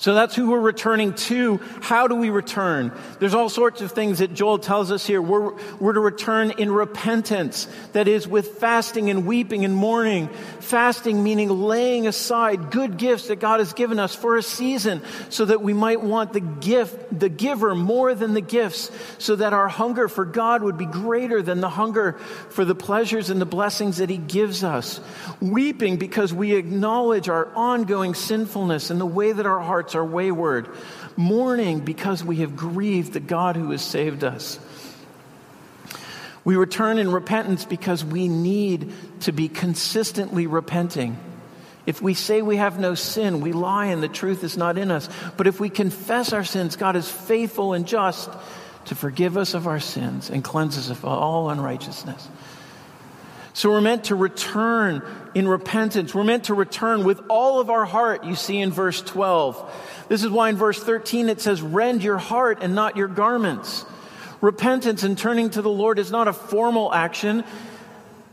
So 0.04 0.14
that's 0.14 0.36
who 0.36 0.50
we're 0.50 0.60
returning 0.60 1.14
to. 1.14 1.62
How 1.80 2.10
do 2.10 2.16
we 2.16 2.30
return? 2.30 2.92
There's 3.20 3.34
all 3.34 3.48
sorts 3.48 3.80
of 3.80 3.94
things 3.94 4.20
that 4.20 4.34
Joel 4.34 4.58
tells 4.58 4.92
us 4.92 5.08
here. 5.08 5.22
We're, 5.22 5.54
we're 5.80 5.94
to 5.94 6.02
return 6.02 6.52
in 6.58 6.74
repentance, 6.74 7.70
that 7.94 8.10
is, 8.10 8.28
with 8.28 8.58
fasting 8.58 9.10
and 9.10 9.26
weeping 9.26 9.64
and 9.64 9.74
mourning. 9.74 10.28
Fasting 10.60 11.24
meaning 11.24 11.48
laying 11.48 12.06
aside 12.06 12.70
good 12.70 12.98
gifts 12.98 13.30
that 13.30 13.38
God 13.38 13.62
has 13.62 13.72
given 13.72 13.98
us 13.98 14.14
for 14.14 14.36
a 14.36 14.44
season 14.44 15.02
so 15.30 15.46
that 15.46 15.62
we 15.62 15.72
might 15.72 16.02
want 16.02 16.34
the 16.34 16.42
gift, 16.42 17.18
the 17.18 17.30
giver 17.30 17.74
more 17.74 18.14
than 18.14 18.34
the 18.34 18.42
gifts, 18.42 18.92
so 19.20 19.38
that 19.38 19.54
our 19.54 19.70
hunger 19.70 20.10
for 20.10 20.26
God 20.26 20.64
would 20.64 20.78
be 20.78 20.86
greater 20.86 21.42
than 21.42 21.62
the 21.62 21.70
hunger 21.70 22.20
for 22.50 22.66
the 22.66 22.76
pleasures 22.76 23.30
and 23.30 23.40
the 23.40 23.46
blessings 23.46 24.00
that 24.00 24.10
He 24.10 24.18
gives 24.18 24.66
us. 24.66 25.00
Weeping 25.40 25.96
because 25.96 26.34
we 26.34 26.56
acknowledge 26.56 27.30
our 27.30 27.48
ongoing 27.56 28.16
sinfulness 28.16 28.90
and 28.90 29.00
the 29.00 29.06
way 29.06 29.32
that 29.32 29.46
our 29.46 29.62
hearts 29.62 29.93
hearts 29.94 29.96
are 29.96 30.06
wayward, 30.06 30.68
mourning 31.16 31.80
because 31.80 32.24
we 32.24 32.38
have 32.38 32.56
grieved 32.56 33.14
the 33.14 33.20
God 33.20 33.56
who 33.56 33.72
has 33.72 33.82
saved 33.82 34.24
us. 34.24 34.60
We 36.46 36.56
return 36.56 36.98
in 36.98 37.12
repentance 37.12 37.66
because 37.66 38.04
we 38.04 38.28
need 38.28 38.92
to 39.22 39.32
be 39.32 39.48
consistently 39.48 40.48
repenting. 40.48 41.18
If 41.86 42.02
we 42.02 42.14
say 42.14 42.42
we 42.42 42.58
have 42.58 42.80
no 42.80 42.96
sin, 42.96 43.42
we 43.42 43.54
lie 43.54 43.88
and 43.88 44.02
the 44.02 44.10
truth 44.10 44.44
is 44.44 44.58
not 44.58 44.78
in 44.78 44.92
us. 44.92 45.08
But 45.38 45.48
if 45.48 45.60
we 45.60 45.70
confess 45.70 46.34
our 46.34 46.44
sins, 46.44 46.76
God 46.76 46.96
is 46.96 47.10
faithful 47.10 47.74
and 47.74 47.88
just 47.88 48.30
to 48.86 48.96
forgive 48.96 49.38
us 49.38 49.54
of 49.54 49.68
our 49.68 49.80
sins 49.80 50.30
and 50.30 50.44
cleanse 50.44 50.78
us 50.78 50.90
of 50.90 51.06
all 51.06 51.50
unrighteousness. 51.50 52.28
So 53.54 53.70
we're 53.70 53.82
meant 53.82 54.06
to 54.06 54.16
return 54.16 55.04
in 55.36 55.48
repentance. 55.48 56.14
We're 56.14 56.24
meant 56.24 56.46
to 56.46 56.56
return 56.56 57.04
with 57.04 57.22
all 57.30 57.60
of 57.60 57.70
our 57.70 57.86
heart, 57.86 58.24
you 58.24 58.36
see 58.36 58.58
in 58.58 58.72
verse 58.72 59.02
12. 59.02 60.06
This 60.10 60.24
is 60.24 60.30
why 60.30 60.50
in 60.50 60.56
verse 60.56 60.82
13 60.82 61.30
it 61.30 61.40
says, 61.40 61.62
Rend 61.62 62.04
your 62.04 62.18
heart 62.18 62.60
and 62.62 62.74
not 62.74 62.98
your 62.98 63.08
garments. 63.08 63.86
Repentance 64.42 65.04
and 65.04 65.18
turning 65.18 65.52
to 65.52 65.62
the 65.62 65.70
Lord 65.70 66.00
is 66.00 66.12
not 66.12 66.28
a 66.28 66.34
formal 66.34 66.92
action. 66.92 67.44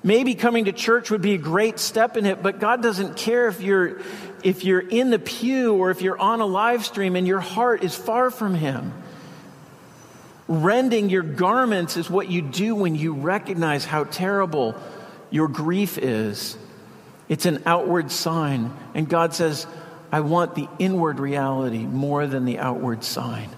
Maybe 0.02 0.34
coming 0.34 0.64
to 0.64 0.72
church 0.72 1.10
would 1.10 1.20
be 1.20 1.34
a 1.34 1.38
great 1.38 1.78
step 1.78 2.16
in 2.16 2.24
it, 2.24 2.42
but 2.42 2.58
God 2.58 2.82
doesn't 2.82 3.18
care 3.18 3.48
if 3.48 3.60
you're, 3.60 4.00
if 4.42 4.64
you're 4.64 4.80
in 4.80 5.10
the 5.10 5.18
pew 5.18 5.74
or 5.74 5.90
if 5.90 6.00
you're 6.00 6.18
on 6.18 6.40
a 6.40 6.46
live 6.46 6.86
stream 6.86 7.14
and 7.14 7.26
your 7.26 7.40
heart 7.40 7.84
is 7.84 7.94
far 7.94 8.30
from 8.30 8.54
Him. 8.54 8.94
Rending 10.48 11.10
your 11.10 11.22
garments 11.22 11.98
is 11.98 12.08
what 12.08 12.30
you 12.30 12.40
do 12.40 12.74
when 12.74 12.96
you 12.96 13.12
recognize 13.12 13.84
how 13.84 14.04
terrible 14.04 14.74
your 15.30 15.48
grief 15.48 15.98
is. 15.98 16.56
It's 17.28 17.46
an 17.46 17.62
outward 17.66 18.10
sign. 18.10 18.72
And 18.94 19.08
God 19.08 19.34
says, 19.34 19.66
I 20.12 20.20
want 20.20 20.54
the 20.54 20.68
inward 20.78 21.20
reality 21.20 21.78
more 21.78 22.26
than 22.26 22.44
the 22.44 22.58
outward 22.58 23.04
sign. 23.04 23.48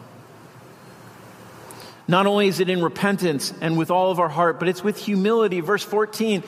Not 2.07 2.27
only 2.27 2.49
is 2.49 2.61
it 2.61 2.69
in 2.69 2.83
repentance 2.83 3.55
and 3.61 3.79
with 3.79 3.91
all 3.91 4.11
of 4.11 4.21
our 4.21 4.29
heart, 4.29 4.59
but 4.59 4.69
it's 4.69 4.85
with 4.85 4.99
humility. 4.99 5.61
Verse 5.61 5.83
14, 5.83 6.43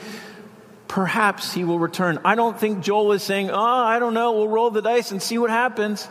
perhaps 0.89 1.55
he 1.55 1.65
will 1.65 1.79
return. 1.79 2.19
I 2.25 2.35
don't 2.35 2.59
think 2.59 2.83
Joel 2.83 3.13
is 3.13 3.23
saying, 3.23 3.51
oh, 3.51 3.57
I 3.57 3.99
don't 3.99 4.15
know, 4.15 4.33
we'll 4.33 4.49
roll 4.49 4.71
the 4.71 4.83
dice 4.83 5.11
and 5.11 5.23
see 5.23 5.39
what 5.39 5.51
happens. 5.51 6.07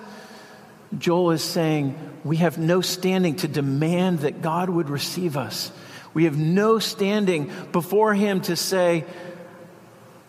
Joel 0.98 1.32
is 1.32 1.44
saying, 1.44 1.98
we 2.24 2.38
have 2.38 2.58
no 2.58 2.82
standing 2.82 3.36
to 3.38 3.48
demand 3.48 4.20
that 4.20 4.42
God 4.42 4.70
would 4.70 4.90
receive 4.90 5.38
us. 5.38 5.72
We 6.14 6.26
have 6.26 6.38
no 6.38 6.80
standing 6.80 7.52
before 7.72 8.14
him 8.14 8.42
to 8.42 8.56
say, 8.56 9.06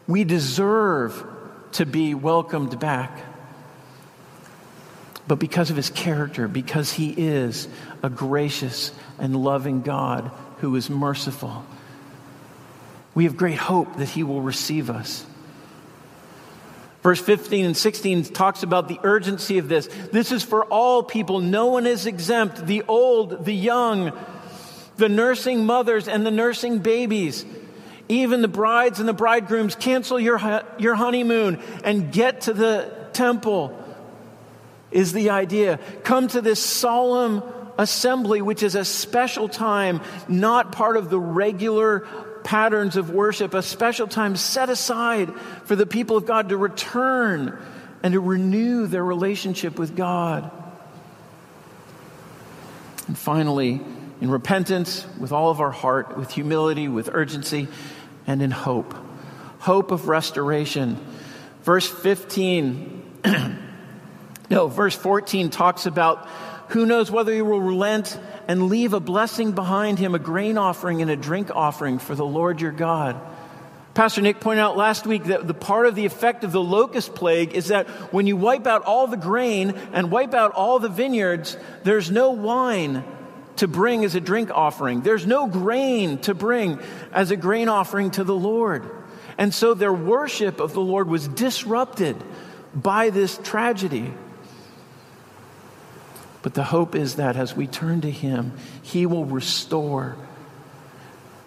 we 0.06 0.24
deserve 0.24 1.26
to 1.72 1.86
be 1.86 2.14
welcomed 2.14 2.78
back. 2.78 3.18
But 5.26 5.36
because 5.36 5.70
of 5.70 5.76
his 5.76 5.90
character, 5.90 6.48
because 6.48 6.92
he 6.92 7.10
is 7.10 7.68
a 8.02 8.10
gracious 8.10 8.92
and 9.18 9.36
loving 9.36 9.82
God 9.82 10.30
who 10.58 10.76
is 10.76 10.90
merciful, 10.90 11.64
we 13.14 13.24
have 13.24 13.36
great 13.36 13.58
hope 13.58 13.96
that 13.96 14.08
he 14.08 14.22
will 14.22 14.42
receive 14.42 14.90
us. 14.90 15.24
Verse 17.02 17.20
15 17.20 17.66
and 17.66 17.76
16 17.76 18.24
talks 18.24 18.62
about 18.62 18.88
the 18.88 18.98
urgency 19.02 19.58
of 19.58 19.68
this. 19.68 19.88
This 20.10 20.32
is 20.32 20.42
for 20.42 20.64
all 20.64 21.02
people. 21.02 21.40
No 21.40 21.66
one 21.66 21.86
is 21.86 22.06
exempt. 22.06 22.66
The 22.66 22.82
old, 22.88 23.44
the 23.44 23.54
young, 23.54 24.12
the 24.96 25.08
nursing 25.08 25.64
mothers 25.66 26.08
and 26.08 26.24
the 26.24 26.30
nursing 26.30 26.78
babies. 26.78 27.44
Even 28.08 28.42
the 28.42 28.48
brides 28.48 29.00
and 29.00 29.08
the 29.08 29.14
bridegrooms 29.14 29.74
cancel 29.74 30.20
your, 30.20 30.62
your 30.78 30.94
honeymoon 30.94 31.60
and 31.84 32.12
get 32.12 32.42
to 32.42 32.52
the 32.52 32.92
temple, 33.12 33.80
is 34.90 35.12
the 35.12 35.30
idea. 35.30 35.78
Come 36.04 36.28
to 36.28 36.40
this 36.40 36.62
solemn 36.62 37.42
assembly, 37.76 38.40
which 38.40 38.62
is 38.62 38.76
a 38.76 38.84
special 38.84 39.48
time, 39.48 40.00
not 40.28 40.72
part 40.72 40.96
of 40.96 41.10
the 41.10 41.18
regular 41.18 42.00
patterns 42.44 42.96
of 42.96 43.10
worship, 43.10 43.54
a 43.54 43.62
special 43.62 44.06
time 44.06 44.36
set 44.36 44.68
aside 44.68 45.34
for 45.64 45.74
the 45.74 45.86
people 45.86 46.16
of 46.16 46.26
God 46.26 46.50
to 46.50 46.56
return 46.56 47.58
and 48.02 48.12
to 48.12 48.20
renew 48.20 48.86
their 48.86 49.04
relationship 49.04 49.78
with 49.78 49.96
God. 49.96 50.50
And 53.08 53.18
finally, 53.18 53.80
in 54.20 54.30
repentance, 54.30 55.06
with 55.18 55.32
all 55.32 55.50
of 55.50 55.60
our 55.60 55.70
heart, 55.70 56.16
with 56.16 56.30
humility, 56.30 56.88
with 56.88 57.10
urgency, 57.12 57.68
and 58.26 58.42
in 58.42 58.50
hope. 58.50 58.94
Hope 59.58 59.90
of 59.90 60.08
restoration. 60.08 60.98
Verse 61.62 61.88
15, 61.88 63.02
no, 64.50 64.68
verse 64.68 64.94
14 64.94 65.50
talks 65.50 65.86
about 65.86 66.28
who 66.68 66.86
knows 66.86 67.10
whether 67.10 67.32
he 67.32 67.42
will 67.42 67.60
relent 67.60 68.18
and 68.48 68.68
leave 68.68 68.92
a 68.92 69.00
blessing 69.00 69.52
behind 69.52 69.98
him, 69.98 70.14
a 70.14 70.18
grain 70.18 70.58
offering 70.58 71.02
and 71.02 71.10
a 71.10 71.16
drink 71.16 71.50
offering 71.54 71.98
for 71.98 72.14
the 72.14 72.24
Lord 72.24 72.60
your 72.60 72.72
God. 72.72 73.20
Pastor 73.94 74.22
Nick 74.22 74.40
pointed 74.40 74.60
out 74.60 74.76
last 74.76 75.06
week 75.06 75.24
that 75.24 75.46
the 75.46 75.54
part 75.54 75.86
of 75.86 75.94
the 75.94 76.04
effect 76.04 76.42
of 76.42 76.50
the 76.50 76.60
locust 76.60 77.14
plague 77.14 77.54
is 77.54 77.68
that 77.68 77.86
when 78.12 78.26
you 78.26 78.36
wipe 78.36 78.66
out 78.66 78.82
all 78.82 79.06
the 79.06 79.16
grain 79.16 79.70
and 79.92 80.10
wipe 80.10 80.34
out 80.34 80.52
all 80.52 80.80
the 80.80 80.88
vineyards, 80.88 81.56
there's 81.84 82.10
no 82.10 82.30
wine 82.32 83.04
to 83.56 83.68
bring 83.68 84.04
as 84.04 84.14
a 84.14 84.20
drink 84.20 84.50
offering. 84.50 85.00
There's 85.00 85.26
no 85.26 85.46
grain 85.46 86.18
to 86.18 86.34
bring 86.34 86.80
as 87.12 87.30
a 87.30 87.36
grain 87.36 87.68
offering 87.68 88.10
to 88.12 88.24
the 88.24 88.34
Lord. 88.34 88.88
And 89.38 89.52
so 89.52 89.74
their 89.74 89.92
worship 89.92 90.60
of 90.60 90.74
the 90.74 90.80
Lord 90.80 91.08
was 91.08 91.28
disrupted 91.28 92.16
by 92.74 93.10
this 93.10 93.38
tragedy. 93.42 94.12
But 96.42 96.54
the 96.54 96.64
hope 96.64 96.94
is 96.94 97.16
that 97.16 97.36
as 97.36 97.56
we 97.56 97.66
turn 97.66 98.02
to 98.02 98.10
Him, 98.10 98.52
He 98.82 99.06
will 99.06 99.24
restore. 99.24 100.16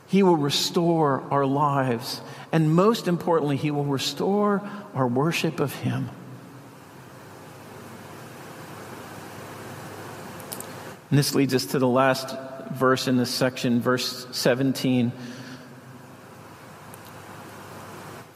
He 0.07 0.23
will 0.23 0.37
restore 0.37 1.21
our 1.31 1.45
lives. 1.45 2.21
And 2.51 2.73
most 2.73 3.07
importantly, 3.07 3.57
He 3.57 3.71
will 3.71 3.85
restore 3.85 4.67
our 4.95 5.07
worship 5.07 5.59
of 5.59 5.73
Him. 5.75 6.09
And 11.09 11.17
this 11.17 11.35
leads 11.35 11.53
us 11.53 11.67
to 11.67 11.79
the 11.79 11.87
last 11.87 12.35
verse 12.71 13.07
in 13.07 13.17
this 13.17 13.29
section, 13.29 13.79
verse 13.79 14.27
17. 14.31 15.11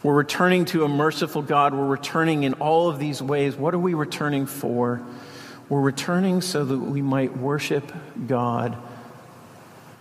We're 0.03 0.15
returning 0.15 0.65
to 0.65 0.84
a 0.86 0.88
merciful 0.88 1.41
God. 1.41 1.73
We're 1.73 1.86
returning 1.86 2.43
in 2.43 2.53
all 2.53 2.89
of 2.89 2.97
these 2.97 3.21
ways. 3.21 3.55
What 3.55 3.73
are 3.75 3.79
we 3.79 3.93
returning 3.93 4.45
for? 4.45 5.01
We're 5.69 5.81
returning 5.81 6.41
so 6.41 6.65
that 6.65 6.77
we 6.77 7.01
might 7.01 7.38
worship 7.38 7.91
God. 8.25 8.77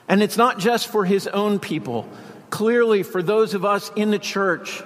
And 0.08 0.22
it's 0.22 0.36
not 0.36 0.58
just 0.58 0.88
for 0.88 1.04
his 1.04 1.26
own 1.26 1.58
people. 1.58 2.08
Clearly, 2.50 3.02
for 3.02 3.22
those 3.22 3.54
of 3.54 3.64
us 3.64 3.90
in 3.94 4.10
the 4.10 4.18
church, 4.18 4.82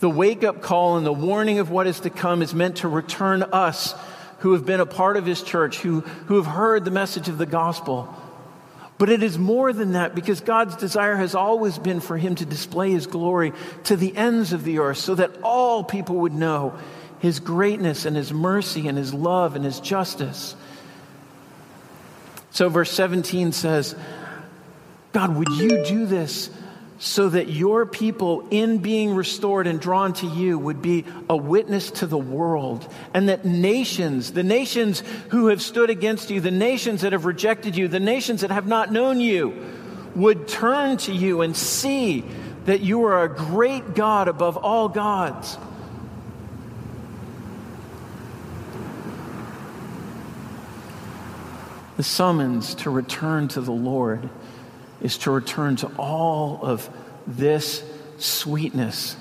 the 0.00 0.10
wake 0.10 0.44
up 0.44 0.60
call 0.60 0.96
and 0.96 1.06
the 1.06 1.12
warning 1.12 1.58
of 1.58 1.70
what 1.70 1.86
is 1.86 2.00
to 2.00 2.10
come 2.10 2.42
is 2.42 2.54
meant 2.54 2.78
to 2.78 2.88
return 2.88 3.42
us 3.42 3.94
who 4.40 4.52
have 4.52 4.66
been 4.66 4.80
a 4.80 4.86
part 4.86 5.16
of 5.16 5.26
his 5.26 5.42
church, 5.42 5.78
who, 5.78 6.00
who 6.00 6.36
have 6.36 6.46
heard 6.46 6.84
the 6.84 6.90
message 6.90 7.28
of 7.28 7.38
the 7.38 7.46
gospel. 7.46 8.14
But 8.98 9.08
it 9.08 9.22
is 9.22 9.38
more 9.38 9.72
than 9.72 9.92
that 9.92 10.14
because 10.14 10.40
God's 10.40 10.76
desire 10.76 11.16
has 11.16 11.34
always 11.34 11.78
been 11.78 12.00
for 12.00 12.18
him 12.18 12.34
to 12.34 12.44
display 12.44 12.90
his 12.90 13.06
glory 13.06 13.52
to 13.84 13.96
the 13.96 14.14
ends 14.14 14.52
of 14.52 14.64
the 14.64 14.78
earth 14.78 14.98
so 14.98 15.14
that 15.14 15.30
all 15.42 15.82
people 15.84 16.16
would 16.16 16.34
know 16.34 16.78
his 17.20 17.40
greatness 17.40 18.04
and 18.04 18.16
his 18.16 18.32
mercy 18.32 18.88
and 18.88 18.98
his 18.98 19.14
love 19.14 19.56
and 19.56 19.64
his 19.64 19.80
justice. 19.80 20.54
So, 22.50 22.68
verse 22.68 22.90
17 22.90 23.52
says, 23.52 23.94
God, 25.12 25.36
would 25.36 25.48
you 25.48 25.84
do 25.84 26.06
this 26.06 26.50
so 27.02 27.30
that 27.30 27.48
your 27.48 27.86
people, 27.86 28.46
in 28.50 28.76
being 28.76 29.14
restored 29.14 29.66
and 29.66 29.80
drawn 29.80 30.12
to 30.12 30.26
you, 30.26 30.58
would 30.58 30.82
be 30.82 31.06
a 31.30 31.36
witness 31.36 31.90
to 31.90 32.06
the 32.06 32.18
world, 32.18 32.86
and 33.14 33.30
that 33.30 33.42
nations, 33.42 34.32
the 34.32 34.42
nations 34.42 35.02
who 35.30 35.46
have 35.46 35.62
stood 35.62 35.88
against 35.88 36.28
you, 36.28 36.42
the 36.42 36.50
nations 36.50 37.00
that 37.00 37.12
have 37.12 37.24
rejected 37.24 37.74
you, 37.74 37.88
the 37.88 37.98
nations 37.98 38.42
that 38.42 38.50
have 38.50 38.66
not 38.66 38.92
known 38.92 39.18
you, 39.18 39.54
would 40.14 40.46
turn 40.46 40.98
to 40.98 41.10
you 41.10 41.40
and 41.40 41.56
see 41.56 42.22
that 42.66 42.82
you 42.82 43.04
are 43.04 43.24
a 43.24 43.34
great 43.34 43.94
God 43.94 44.28
above 44.28 44.58
all 44.58 44.90
gods. 44.90 45.56
The 51.96 52.02
summons 52.02 52.74
to 52.74 52.90
return 52.90 53.48
to 53.48 53.62
the 53.62 53.72
Lord 53.72 54.28
is 55.00 55.18
to 55.18 55.30
return 55.30 55.76
to 55.76 55.86
all 55.96 56.60
of 56.62 56.88
this 57.26 57.82
sweetness 58.18 59.16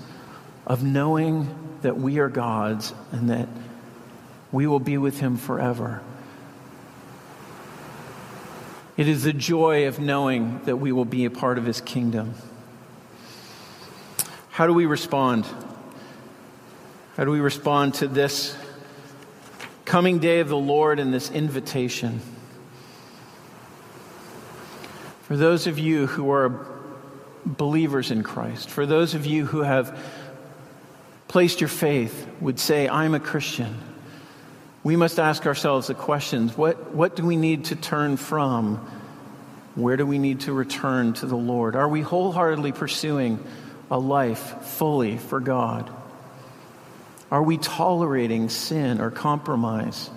of 0.67 0.83
knowing 0.83 1.55
that 1.81 1.97
we 1.97 2.19
are 2.19 2.29
God's 2.29 2.93
and 3.11 3.29
that 3.29 3.47
we 4.51 4.67
will 4.67 4.79
be 4.79 4.97
with 4.97 5.19
Him 5.19 5.37
forever. 5.37 6.01
It 8.97 9.07
is 9.07 9.23
the 9.23 9.33
joy 9.33 9.87
of 9.87 9.99
knowing 9.99 10.59
that 10.65 10.75
we 10.75 10.91
will 10.91 11.05
be 11.05 11.25
a 11.25 11.29
part 11.29 11.57
of 11.57 11.65
His 11.65 11.79
kingdom. 11.79 12.33
How 14.49 14.67
do 14.67 14.73
we 14.73 14.85
respond? 14.85 15.45
How 17.15 17.23
do 17.23 17.31
we 17.31 17.39
respond 17.39 17.93
to 17.95 18.07
this 18.07 18.57
coming 19.85 20.19
day 20.19 20.41
of 20.41 20.49
the 20.49 20.57
Lord 20.57 20.99
and 20.99 21.13
this 21.13 21.31
invitation? 21.31 22.19
For 25.29 25.37
those 25.37 25.67
of 25.67 25.77
you 25.77 26.07
who 26.07 26.31
are 26.31 26.65
believers 27.45 28.09
in 28.09 28.23
Christ, 28.23 28.71
for 28.71 28.87
those 28.87 29.13
of 29.13 29.27
you 29.27 29.45
who 29.45 29.59
have 29.59 29.95
placed 31.27 31.61
your 31.61 31.67
faith, 31.67 32.27
would 32.41 32.59
say, 32.59 32.89
I'm 32.89 33.13
a 33.13 33.19
Christian, 33.19 33.77
we 34.83 34.95
must 34.95 35.19
ask 35.19 35.45
ourselves 35.45 35.85
the 35.85 35.93
questions 35.93 36.57
what, 36.57 36.95
what 36.95 37.15
do 37.15 37.23
we 37.23 37.35
need 37.35 37.65
to 37.65 37.75
turn 37.75 38.17
from? 38.17 38.77
Where 39.75 39.97
do 39.97 40.05
we 40.07 40.17
need 40.17 40.39
to 40.41 40.51
return 40.51 41.13
to 41.13 41.27
the 41.27 41.37
Lord? 41.37 41.75
Are 41.75 41.87
we 41.87 42.01
wholeheartedly 42.01 42.71
pursuing 42.71 43.37
a 43.91 43.99
life 43.99 44.63
fully 44.63 45.17
for 45.17 45.39
God? 45.39 45.91
Are 47.29 47.43
we 47.43 47.59
tolerating 47.59 48.49
sin 48.49 48.99
or 48.99 49.11
compromise? 49.11 50.09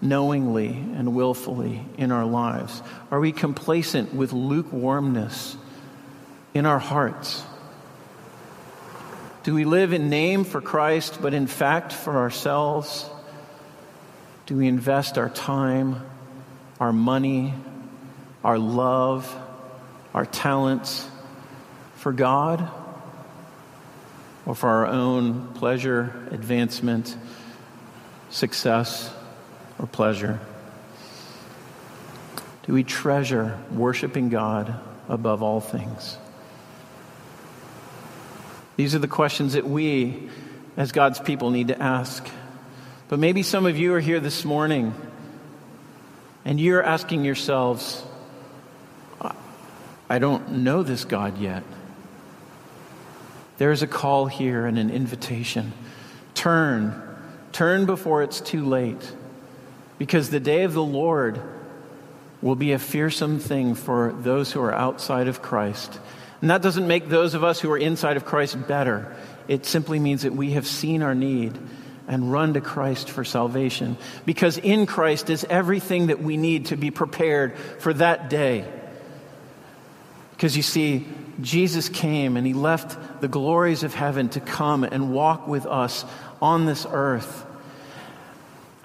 Knowingly 0.00 0.68
and 0.68 1.14
willfully 1.14 1.84
in 1.96 2.12
our 2.12 2.24
lives? 2.24 2.82
Are 3.10 3.20
we 3.20 3.32
complacent 3.32 4.14
with 4.14 4.32
lukewarmness 4.32 5.56
in 6.54 6.66
our 6.66 6.78
hearts? 6.78 7.44
Do 9.42 9.54
we 9.54 9.64
live 9.64 9.92
in 9.92 10.10
name 10.10 10.44
for 10.44 10.60
Christ, 10.60 11.20
but 11.22 11.32
in 11.32 11.46
fact 11.46 11.92
for 11.92 12.16
ourselves? 12.16 13.08
Do 14.46 14.56
we 14.56 14.66
invest 14.66 15.18
our 15.18 15.30
time, 15.30 16.02
our 16.80 16.92
money, 16.92 17.54
our 18.44 18.58
love, 18.58 19.32
our 20.14 20.26
talents 20.26 21.08
for 21.96 22.12
God 22.12 22.70
or 24.46 24.54
for 24.54 24.68
our 24.68 24.86
own 24.86 25.48
pleasure, 25.54 26.28
advancement, 26.30 27.16
success, 28.30 29.12
or 29.78 29.86
pleasure? 29.86 30.40
Do 32.64 32.72
we 32.72 32.82
treasure 32.82 33.58
worshiping 33.70 34.28
God 34.28 34.74
above 35.08 35.42
all 35.42 35.60
things? 35.60 36.18
These 38.76 38.94
are 38.94 38.98
the 38.98 39.08
questions 39.08 39.54
that 39.54 39.66
we, 39.66 40.28
as 40.76 40.92
God's 40.92 41.20
people, 41.20 41.50
need 41.50 41.68
to 41.68 41.80
ask. 41.80 42.28
But 43.08 43.18
maybe 43.18 43.42
some 43.42 43.66
of 43.66 43.78
you 43.78 43.94
are 43.94 44.00
here 44.00 44.20
this 44.20 44.44
morning 44.44 44.94
and 46.44 46.60
you're 46.60 46.82
asking 46.82 47.24
yourselves, 47.24 48.04
I 50.08 50.18
don't 50.18 50.50
know 50.58 50.82
this 50.82 51.04
God 51.04 51.38
yet. 51.38 51.62
There 53.58 53.72
is 53.72 53.82
a 53.82 53.86
call 53.86 54.26
here 54.26 54.66
and 54.66 54.78
an 54.78 54.90
invitation. 54.90 55.72
Turn. 56.34 57.02
Turn 57.52 57.86
before 57.86 58.22
it's 58.22 58.40
too 58.40 58.64
late. 58.64 59.12
Because 59.98 60.30
the 60.30 60.40
day 60.40 60.64
of 60.64 60.74
the 60.74 60.82
Lord 60.82 61.40
will 62.42 62.54
be 62.54 62.72
a 62.72 62.78
fearsome 62.78 63.38
thing 63.38 63.74
for 63.74 64.14
those 64.20 64.52
who 64.52 64.60
are 64.60 64.74
outside 64.74 65.28
of 65.28 65.42
Christ. 65.42 65.98
And 66.40 66.50
that 66.50 66.62
doesn't 66.62 66.86
make 66.86 67.08
those 67.08 67.34
of 67.34 67.42
us 67.42 67.60
who 67.60 67.70
are 67.72 67.78
inside 67.78 68.16
of 68.16 68.24
Christ 68.24 68.68
better. 68.68 69.14
It 69.48 69.64
simply 69.64 69.98
means 69.98 70.22
that 70.22 70.34
we 70.34 70.50
have 70.52 70.66
seen 70.66 71.02
our 71.02 71.14
need 71.14 71.58
and 72.08 72.30
run 72.30 72.54
to 72.54 72.60
Christ 72.60 73.10
for 73.10 73.24
salvation. 73.24 73.96
Because 74.24 74.58
in 74.58 74.86
Christ 74.86 75.30
is 75.30 75.44
everything 75.48 76.08
that 76.08 76.22
we 76.22 76.36
need 76.36 76.66
to 76.66 76.76
be 76.76 76.90
prepared 76.90 77.56
for 77.78 77.92
that 77.94 78.30
day. 78.30 78.70
Because 80.32 80.56
you 80.56 80.62
see, 80.62 81.06
Jesus 81.40 81.88
came 81.88 82.36
and 82.36 82.46
he 82.46 82.52
left 82.52 83.20
the 83.20 83.28
glories 83.28 83.82
of 83.82 83.94
heaven 83.94 84.28
to 84.30 84.40
come 84.40 84.84
and 84.84 85.12
walk 85.12 85.48
with 85.48 85.66
us 85.66 86.04
on 86.40 86.66
this 86.66 86.86
earth. 86.90 87.44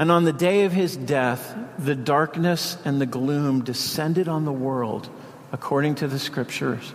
And 0.01 0.11
on 0.11 0.23
the 0.23 0.33
day 0.33 0.63
of 0.63 0.71
his 0.71 0.97
death, 0.97 1.55
the 1.77 1.93
darkness 1.93 2.75
and 2.85 2.99
the 2.99 3.05
gloom 3.05 3.63
descended 3.63 4.27
on 4.27 4.45
the 4.45 4.51
world, 4.51 5.07
according 5.51 5.93
to 5.95 6.07
the 6.07 6.17
scriptures. 6.17 6.91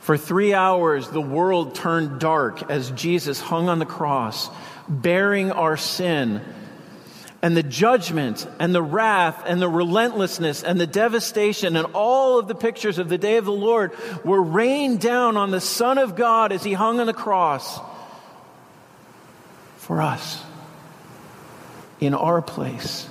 For 0.00 0.18
three 0.18 0.54
hours, 0.54 1.08
the 1.10 1.20
world 1.20 1.76
turned 1.76 2.18
dark 2.18 2.68
as 2.68 2.90
Jesus 2.90 3.40
hung 3.40 3.68
on 3.68 3.78
the 3.78 3.86
cross, 3.86 4.50
bearing 4.88 5.52
our 5.52 5.76
sin. 5.76 6.40
And 7.42 7.56
the 7.56 7.62
judgment 7.62 8.44
and 8.58 8.74
the 8.74 8.82
wrath 8.82 9.44
and 9.46 9.62
the 9.62 9.68
relentlessness 9.68 10.64
and 10.64 10.80
the 10.80 10.86
devastation 10.88 11.76
and 11.76 11.86
all 11.94 12.40
of 12.40 12.48
the 12.48 12.56
pictures 12.56 12.98
of 12.98 13.08
the 13.08 13.18
day 13.18 13.36
of 13.36 13.44
the 13.44 13.52
Lord 13.52 13.92
were 14.24 14.42
rained 14.42 15.00
down 15.00 15.36
on 15.36 15.52
the 15.52 15.60
Son 15.60 15.98
of 15.98 16.16
God 16.16 16.50
as 16.50 16.64
he 16.64 16.72
hung 16.72 16.98
on 16.98 17.06
the 17.06 17.12
cross 17.12 17.78
for 19.76 20.02
us 20.02 20.42
in 22.02 22.14
our 22.14 22.42
place. 22.42 23.08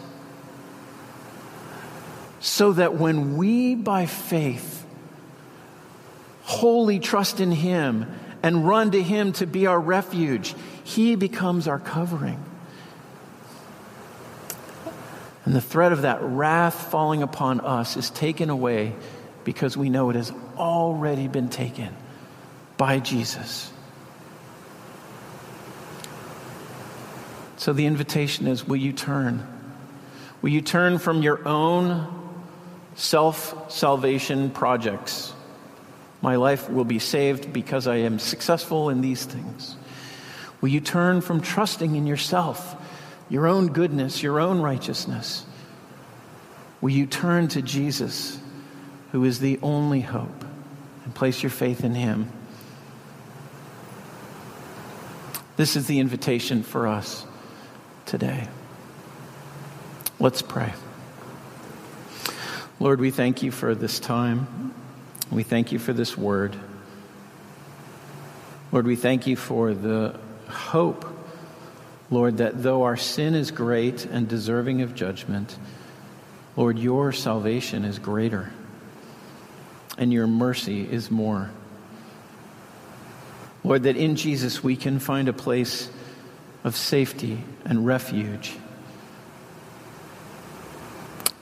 So 2.42 2.74
that 2.74 2.96
when 2.96 3.38
we, 3.38 3.74
by 3.74 4.06
faith, 4.06 4.86
wholly 6.44 7.00
trust 7.00 7.40
in 7.40 7.52
Him 7.52 8.14
and 8.44 8.68
run 8.68 8.92
to 8.92 9.02
Him 9.02 9.32
to 9.34 9.48
be 9.48 9.66
our 9.66 9.80
refuge, 9.80 10.54
He 10.84 11.16
becomes 11.16 11.70
our 11.70 11.80
covering. 11.80 12.44
And 15.46 15.56
the 15.56 15.62
threat 15.62 15.94
of 15.94 16.02
that 16.02 16.22
wrath 16.22 16.92
falling 16.92 17.24
upon 17.24 17.62
us 17.62 17.96
is 17.96 18.10
taken 18.10 18.50
away 18.50 18.94
because 19.46 19.78
we 19.78 19.90
know 19.90 20.10
it 20.10 20.18
has 20.18 20.34
already 20.58 21.30
been 21.30 21.48
taken 21.48 21.96
by 22.76 23.00
Jesus. 23.00 23.72
So 27.62 27.74
the 27.74 27.86
invitation 27.86 28.48
is 28.48 28.68
will 28.68 28.78
you 28.78 28.92
turn? 28.92 29.46
Will 30.42 30.50
you 30.50 30.62
turn 30.62 30.98
from 30.98 31.22
your 31.22 31.48
own 31.48 32.08
self 32.96 33.72
salvation 33.72 34.50
projects? 34.50 35.32
My 36.24 36.38
life 36.38 36.72
will 36.72 36.86
be 36.86 36.98
saved 36.98 37.54
because 37.54 37.86
I 37.86 37.98
am 37.98 38.18
successful 38.18 38.90
in 38.90 39.02
these 39.02 39.26
things. 39.26 39.76
Will 40.60 40.70
you 40.70 40.80
turn 40.80 41.22
from 41.22 41.40
trusting 41.40 41.96
in 41.96 42.08
yourself, 42.08 42.76
your 43.30 43.46
own 43.46 43.68
goodness, 43.68 44.24
your 44.24 44.40
own 44.40 44.60
righteousness? 44.60 45.46
Will 46.82 46.90
you 46.90 47.06
turn 47.06 47.48
to 47.50 47.62
Jesus, 47.62 48.40
who 49.12 49.24
is 49.24 49.40
the 49.40 49.60
only 49.62 50.02
hope, 50.02 50.46
and 51.06 51.14
place 51.14 51.44
your 51.44 51.52
faith 51.52 51.84
in 51.84 51.94
him? 51.94 52.28
This 55.58 55.76
is 55.76 55.86
the 55.86 56.00
invitation 56.00 56.64
for 56.64 56.88
us 56.88 57.28
today. 58.06 58.48
Let's 60.20 60.42
pray. 60.42 60.74
Lord, 62.80 63.00
we 63.00 63.12
thank 63.12 63.44
you 63.44 63.52
for 63.52 63.76
this 63.76 64.00
time. 64.00 64.74
We 65.32 65.44
thank 65.44 65.72
you 65.72 65.80
for 65.80 65.94
this 65.94 66.18
word. 66.18 66.56
Lord, 68.72 68.86
we 68.86 68.96
thank 68.96 69.28
you 69.28 69.36
for 69.36 69.74
the 69.74 70.16
hope, 70.48 71.06
Lord, 72.10 72.38
that 72.38 72.64
though 72.64 72.84
our 72.84 72.98
sin 72.98 73.36
is 73.36 73.52
great 73.52 74.06
and 74.06 74.28
deserving 74.28 74.82
of 74.82 74.96
judgment, 74.96 75.58
Lord, 76.56 76.80
your 76.80 77.12
salvation 77.12 77.86
is 77.86 78.00
greater 78.00 78.52
and 79.98 80.12
your 80.12 80.28
mercy 80.28 80.82
is 80.82 81.12
more. 81.12 81.52
Lord, 83.64 83.84
that 83.84 83.96
in 83.96 84.16
Jesus 84.16 84.64
we 84.64 84.76
can 84.76 85.00
find 85.00 85.28
a 85.28 85.34
place 85.34 85.90
of 86.64 86.76
safety 86.76 87.44
and 87.66 87.86
refuge, 87.86 88.56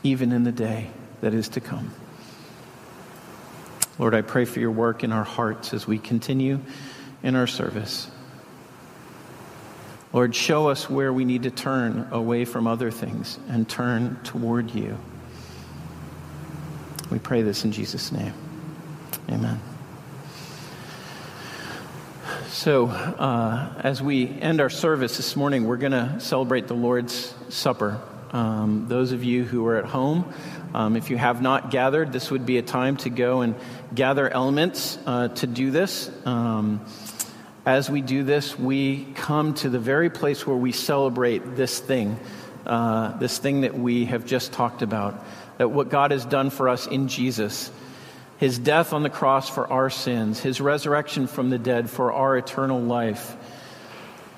even 0.03 0.31
in 0.31 0.43
the 0.43 0.51
day 0.51 0.89
that 1.21 1.33
is 1.33 1.49
to 1.49 1.59
come. 1.59 1.93
Lord, 3.97 4.15
I 4.15 4.21
pray 4.21 4.45
for 4.45 4.59
your 4.59 4.71
work 4.71 5.03
in 5.03 5.11
our 5.11 5.25
hearts 5.25 5.73
as 5.73 5.85
we 5.85 5.99
continue 5.99 6.59
in 7.21 7.35
our 7.35 7.47
service. 7.47 8.09
Lord, 10.13 10.33
show 10.33 10.69
us 10.69 10.89
where 10.89 11.13
we 11.13 11.25
need 11.25 11.43
to 11.43 11.51
turn 11.51 12.07
away 12.11 12.45
from 12.45 12.65
other 12.65 12.89
things 12.89 13.37
and 13.49 13.67
turn 13.67 14.19
toward 14.23 14.73
you. 14.73 14.97
We 17.11 17.19
pray 17.19 17.41
this 17.41 17.63
in 17.65 17.71
Jesus' 17.71 18.11
name. 18.11 18.33
Amen. 19.29 19.59
So, 22.49 22.87
uh, 22.87 23.73
as 23.77 24.01
we 24.01 24.27
end 24.27 24.59
our 24.59 24.71
service 24.71 25.17
this 25.17 25.35
morning, 25.35 25.65
we're 25.65 25.77
going 25.77 25.91
to 25.91 26.19
celebrate 26.19 26.67
the 26.67 26.73
Lord's 26.73 27.31
Supper. 27.49 28.01
Um, 28.31 28.87
those 28.87 29.11
of 29.11 29.23
you 29.23 29.43
who 29.43 29.67
are 29.67 29.77
at 29.77 29.85
home, 29.85 30.33
um, 30.73 30.95
if 30.95 31.11
you 31.11 31.17
have 31.17 31.43
not 31.43 31.69
gathered, 31.69 32.11
this 32.11 32.31
would 32.31 32.47
be 32.47 32.57
a 32.57 32.63
time 32.63 32.97
to 32.97 33.11
go 33.11 33.41
and 33.41 33.53
gather 33.93 34.27
elements 34.27 34.97
uh, 35.05 35.27
to 35.27 35.45
do 35.45 35.69
this. 35.69 36.09
Um, 36.25 36.83
as 37.67 37.87
we 37.87 38.01
do 38.01 38.23
this, 38.23 38.57
we 38.57 39.05
come 39.13 39.53
to 39.55 39.69
the 39.69 39.79
very 39.79 40.09
place 40.09 40.47
where 40.47 40.57
we 40.57 40.71
celebrate 40.71 41.55
this 41.55 41.79
thing, 41.79 42.19
uh, 42.65 43.15
this 43.19 43.37
thing 43.37 43.61
that 43.61 43.77
we 43.77 44.05
have 44.05 44.25
just 44.25 44.53
talked 44.53 44.81
about, 44.81 45.23
that 45.59 45.69
what 45.69 45.89
God 45.89 46.09
has 46.09 46.25
done 46.25 46.49
for 46.49 46.67
us 46.67 46.87
in 46.87 47.09
Jesus 47.09 47.69
his 48.39 48.57
death 48.57 48.93
on 48.93 49.03
the 49.03 49.09
cross 49.09 49.49
for 49.49 49.71
our 49.71 49.89
sins, 49.89 50.39
his 50.39 50.61
resurrection 50.61 51.27
from 51.27 51.49
the 51.49 51.59
dead 51.59 51.89
for 51.89 52.13
our 52.13 52.37
eternal 52.37 52.81
life. 52.81 53.35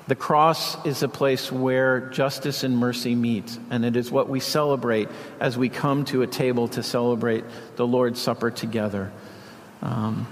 The 0.08 0.16
cross 0.16 0.84
is 0.86 1.04
a 1.04 1.08
place 1.08 1.52
where 1.52 2.10
justice 2.10 2.64
and 2.64 2.76
mercy 2.76 3.14
meet, 3.14 3.58
and 3.70 3.86
it 3.86 3.96
is 3.96 4.12
what 4.12 4.28
we 4.28 4.40
celebrate 4.40 5.08
as 5.40 5.56
we 5.56 5.70
come 5.70 6.04
to 6.06 6.24
a 6.24 6.28
table 6.28 6.68
to 6.70 6.82
celebrate 6.82 7.46
the 7.76 7.86
Lord's 7.86 8.20
Supper 8.20 8.50
together. 8.50 9.12
Um, 9.84 10.28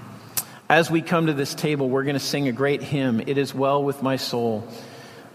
as 0.68 0.90
we 0.90 1.00
come 1.00 1.28
to 1.28 1.32
this 1.32 1.54
table, 1.54 1.88
we're 1.88 2.02
going 2.02 2.14
to 2.14 2.20
sing 2.20 2.48
a 2.48 2.52
great 2.52 2.82
hymn, 2.82 3.20
It 3.24 3.38
Is 3.38 3.54
Well 3.54 3.84
With 3.84 4.02
My 4.02 4.16
Soul. 4.16 4.68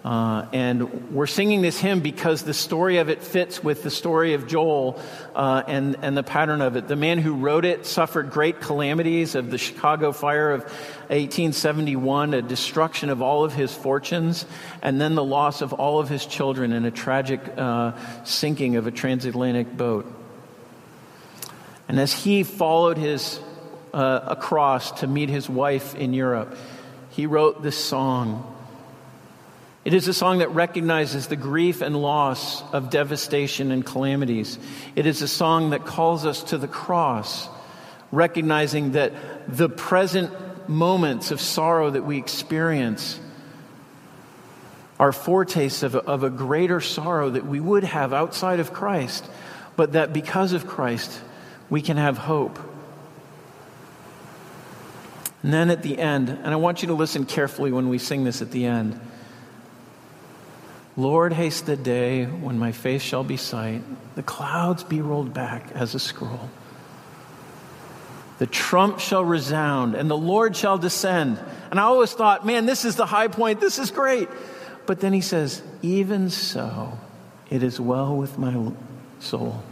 Uh, 0.06 0.45
and 0.53 1.12
we're 1.12 1.26
singing 1.26 1.64
this 1.64 1.80
hymn 1.80 1.99
because 1.99 2.43
the 2.43 2.53
story 2.53 2.97
of 2.97 3.10
it 3.10 3.24
fits 3.24 3.64
with 3.64 3.82
the 3.82 3.89
story 3.89 4.36
of 4.36 4.45
Joel 4.45 5.01
uh, 5.34 5.64
and, 5.68 5.97
and 6.03 6.16
the 6.16 6.22
pattern 6.22 6.62
of 6.62 6.76
it. 6.76 6.88
The 6.88 6.95
man 6.95 7.18
who 7.18 7.34
wrote 7.34 7.66
it 7.66 7.88
suffered 7.88 8.30
great 8.30 8.62
calamities 8.62 9.34
of 9.34 9.49
the 9.49 9.58
Chicago 9.58 10.12
fire 10.12 10.51
of 10.51 10.62
1871, 11.10 12.36
a 12.36 12.43
destruction 12.43 13.10
of 13.10 13.24
all 13.24 13.43
of 13.43 13.56
his 13.56 13.74
fortunes, 13.74 14.45
and 14.84 15.01
then 15.01 15.16
the 15.16 15.24
loss 15.24 15.64
of 15.64 15.74
all 15.74 15.99
of 15.99 16.08
his 16.08 16.24
children 16.28 16.72
in 16.72 16.86
a 16.86 16.91
tragic 16.91 17.41
uh, 17.58 17.93
sinking 18.26 18.76
of 18.76 18.86
a 18.86 18.91
transatlantic 18.91 19.76
boat. 19.76 20.06
And 21.88 21.99
as 21.99 22.14
he 22.14 22.43
followed 22.43 22.99
his 22.99 23.39
uh, 23.91 24.20
across 24.28 24.99
to 24.99 25.08
meet 25.08 25.30
his 25.30 25.49
wife 25.49 25.95
in 25.95 26.14
Europe, 26.14 26.56
he 27.10 27.26
wrote 27.26 27.64
this 27.64 27.76
song 27.76 28.51
It 29.86 29.94
is 29.94 30.08
a 30.08 30.14
song 30.16 30.40
that 30.40 30.50
recognizes 30.50 31.28
the 31.28 31.36
grief 31.36 31.82
and 31.82 31.96
loss 31.96 32.64
of 32.74 32.90
devastation 32.90 33.72
and 33.72 33.86
calamities. 33.86 34.58
It 34.96 35.06
is 35.06 35.22
a 35.22 35.28
song 35.28 35.70
that 35.70 35.86
calls 35.86 36.26
us 36.26 36.42
to 36.46 36.58
the 36.58 36.68
cross, 36.68 37.48
recognizing 38.12 38.94
that 38.94 39.14
the 39.48 39.70
present 39.70 40.34
moments 40.68 41.30
of 41.30 41.40
sorrow 41.40 41.92
that 41.92 42.04
we 42.04 42.18
experience 42.18 43.20
are 45.00 45.12
foretastes 45.12 45.84
of 45.84 45.94
a, 45.94 46.00
of 46.00 46.24
a 46.24 46.32
greater 46.32 46.82
sorrow 46.82 47.30
that 47.30 47.46
we 47.46 47.60
would 47.60 47.84
have 47.84 48.12
outside 48.12 48.60
of 48.60 48.74
Christ, 48.74 49.24
but 49.76 49.92
that 49.92 50.14
because 50.14 50.54
of 50.54 50.66
Christ, 50.66 51.22
we 51.70 51.84
can 51.84 51.98
have 51.98 52.18
hope. 52.18 52.58
And 55.44 55.54
then 55.54 55.70
at 55.70 55.84
the 55.84 56.00
end, 56.00 56.30
and 56.30 56.48
I 56.48 56.56
want 56.56 56.82
you 56.82 56.88
to 56.88 56.96
listen 56.96 57.26
carefully 57.26 57.72
when 57.72 57.88
we 57.88 58.00
sing 58.00 58.24
this 58.24 58.42
at 58.42 58.50
the 58.50 58.66
end. 58.66 59.00
Lord, 60.98 61.34
haste 61.34 61.66
the 61.66 61.76
day 61.76 62.26
when 62.26 62.58
my 62.58 62.72
face 62.72 63.02
shall 63.02 63.24
be 63.24 63.38
sight, 63.38 63.82
the 64.16 64.24
clouds 64.24 64.84
be 64.84 65.02
rolled 65.02 65.34
back 65.34 65.72
as 65.74 65.93
a 65.93 66.00
scroll. 66.00 66.50
The 68.38 68.48
trump 68.48 69.00
shall 69.00 69.24
resound, 69.24 69.96
and 69.96 70.10
the 70.10 70.18
Lord 70.18 70.56
shall 70.56 70.78
descend. 70.78 71.39
And 71.72 71.80
I 71.80 71.84
always 71.84 72.14
thought, 72.14 72.46
man, 72.46 72.66
this 72.66 72.86
is 72.86 72.96
the 72.96 73.06
high 73.06 73.28
point. 73.28 73.60
This 73.60 73.80
is 73.80 73.91
great. 73.91 74.30
But 74.86 75.00
then 75.00 75.14
he 75.14 75.22
says, 75.22 75.62
Even 75.82 76.30
so, 76.30 76.98
it 77.50 77.64
is 77.64 77.80
well 77.80 78.16
with 78.16 78.38
my 78.38 78.72
soul. 79.20 79.64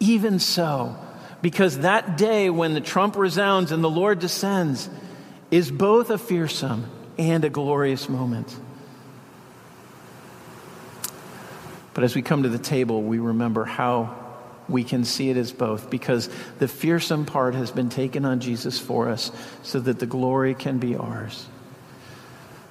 Even 0.00 0.38
so, 0.38 0.96
because 1.40 1.78
that 1.78 2.16
day 2.16 2.50
when 2.50 2.74
the 2.74 2.80
trump 2.80 3.16
resounds 3.16 3.72
and 3.72 3.82
the 3.82 3.90
Lord 3.90 4.18
descends 4.18 4.88
is 5.50 5.70
both 5.70 6.10
a 6.10 6.18
fearsome 6.18 6.86
and 7.18 7.44
a 7.44 7.50
glorious 7.50 8.08
moment. 8.08 8.56
But 11.94 12.04
as 12.04 12.14
we 12.14 12.22
come 12.22 12.44
to 12.44 12.48
the 12.48 12.58
table, 12.58 13.02
we 13.02 13.18
remember 13.18 13.64
how 13.64 14.16
we 14.68 14.84
can 14.84 15.04
see 15.04 15.28
it 15.28 15.36
as 15.36 15.52
both 15.52 15.90
because 15.90 16.30
the 16.58 16.68
fearsome 16.68 17.26
part 17.26 17.54
has 17.54 17.70
been 17.70 17.88
taken 17.88 18.24
on 18.24 18.40
Jesus 18.40 18.78
for 18.78 19.08
us 19.08 19.30
so 19.62 19.80
that 19.80 19.98
the 19.98 20.06
glory 20.06 20.54
can 20.54 20.78
be 20.78 20.96
ours. 20.96 21.46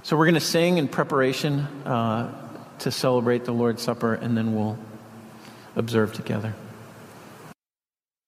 So 0.03 0.17
we're 0.17 0.26
going 0.26 0.36
to 0.36 0.39
sing 0.39 0.78
in 0.78 0.88
preparation 0.88 1.59
uh, 1.86 2.34
to 2.80 2.91
celebrate 2.91 3.45
the 3.45 3.51
Lord's 3.51 3.84
Supper, 3.84 4.15
and 4.15 4.36
then 4.36 4.55
we'll 4.55 4.80
observe 5.76 6.13
together. 6.13 6.55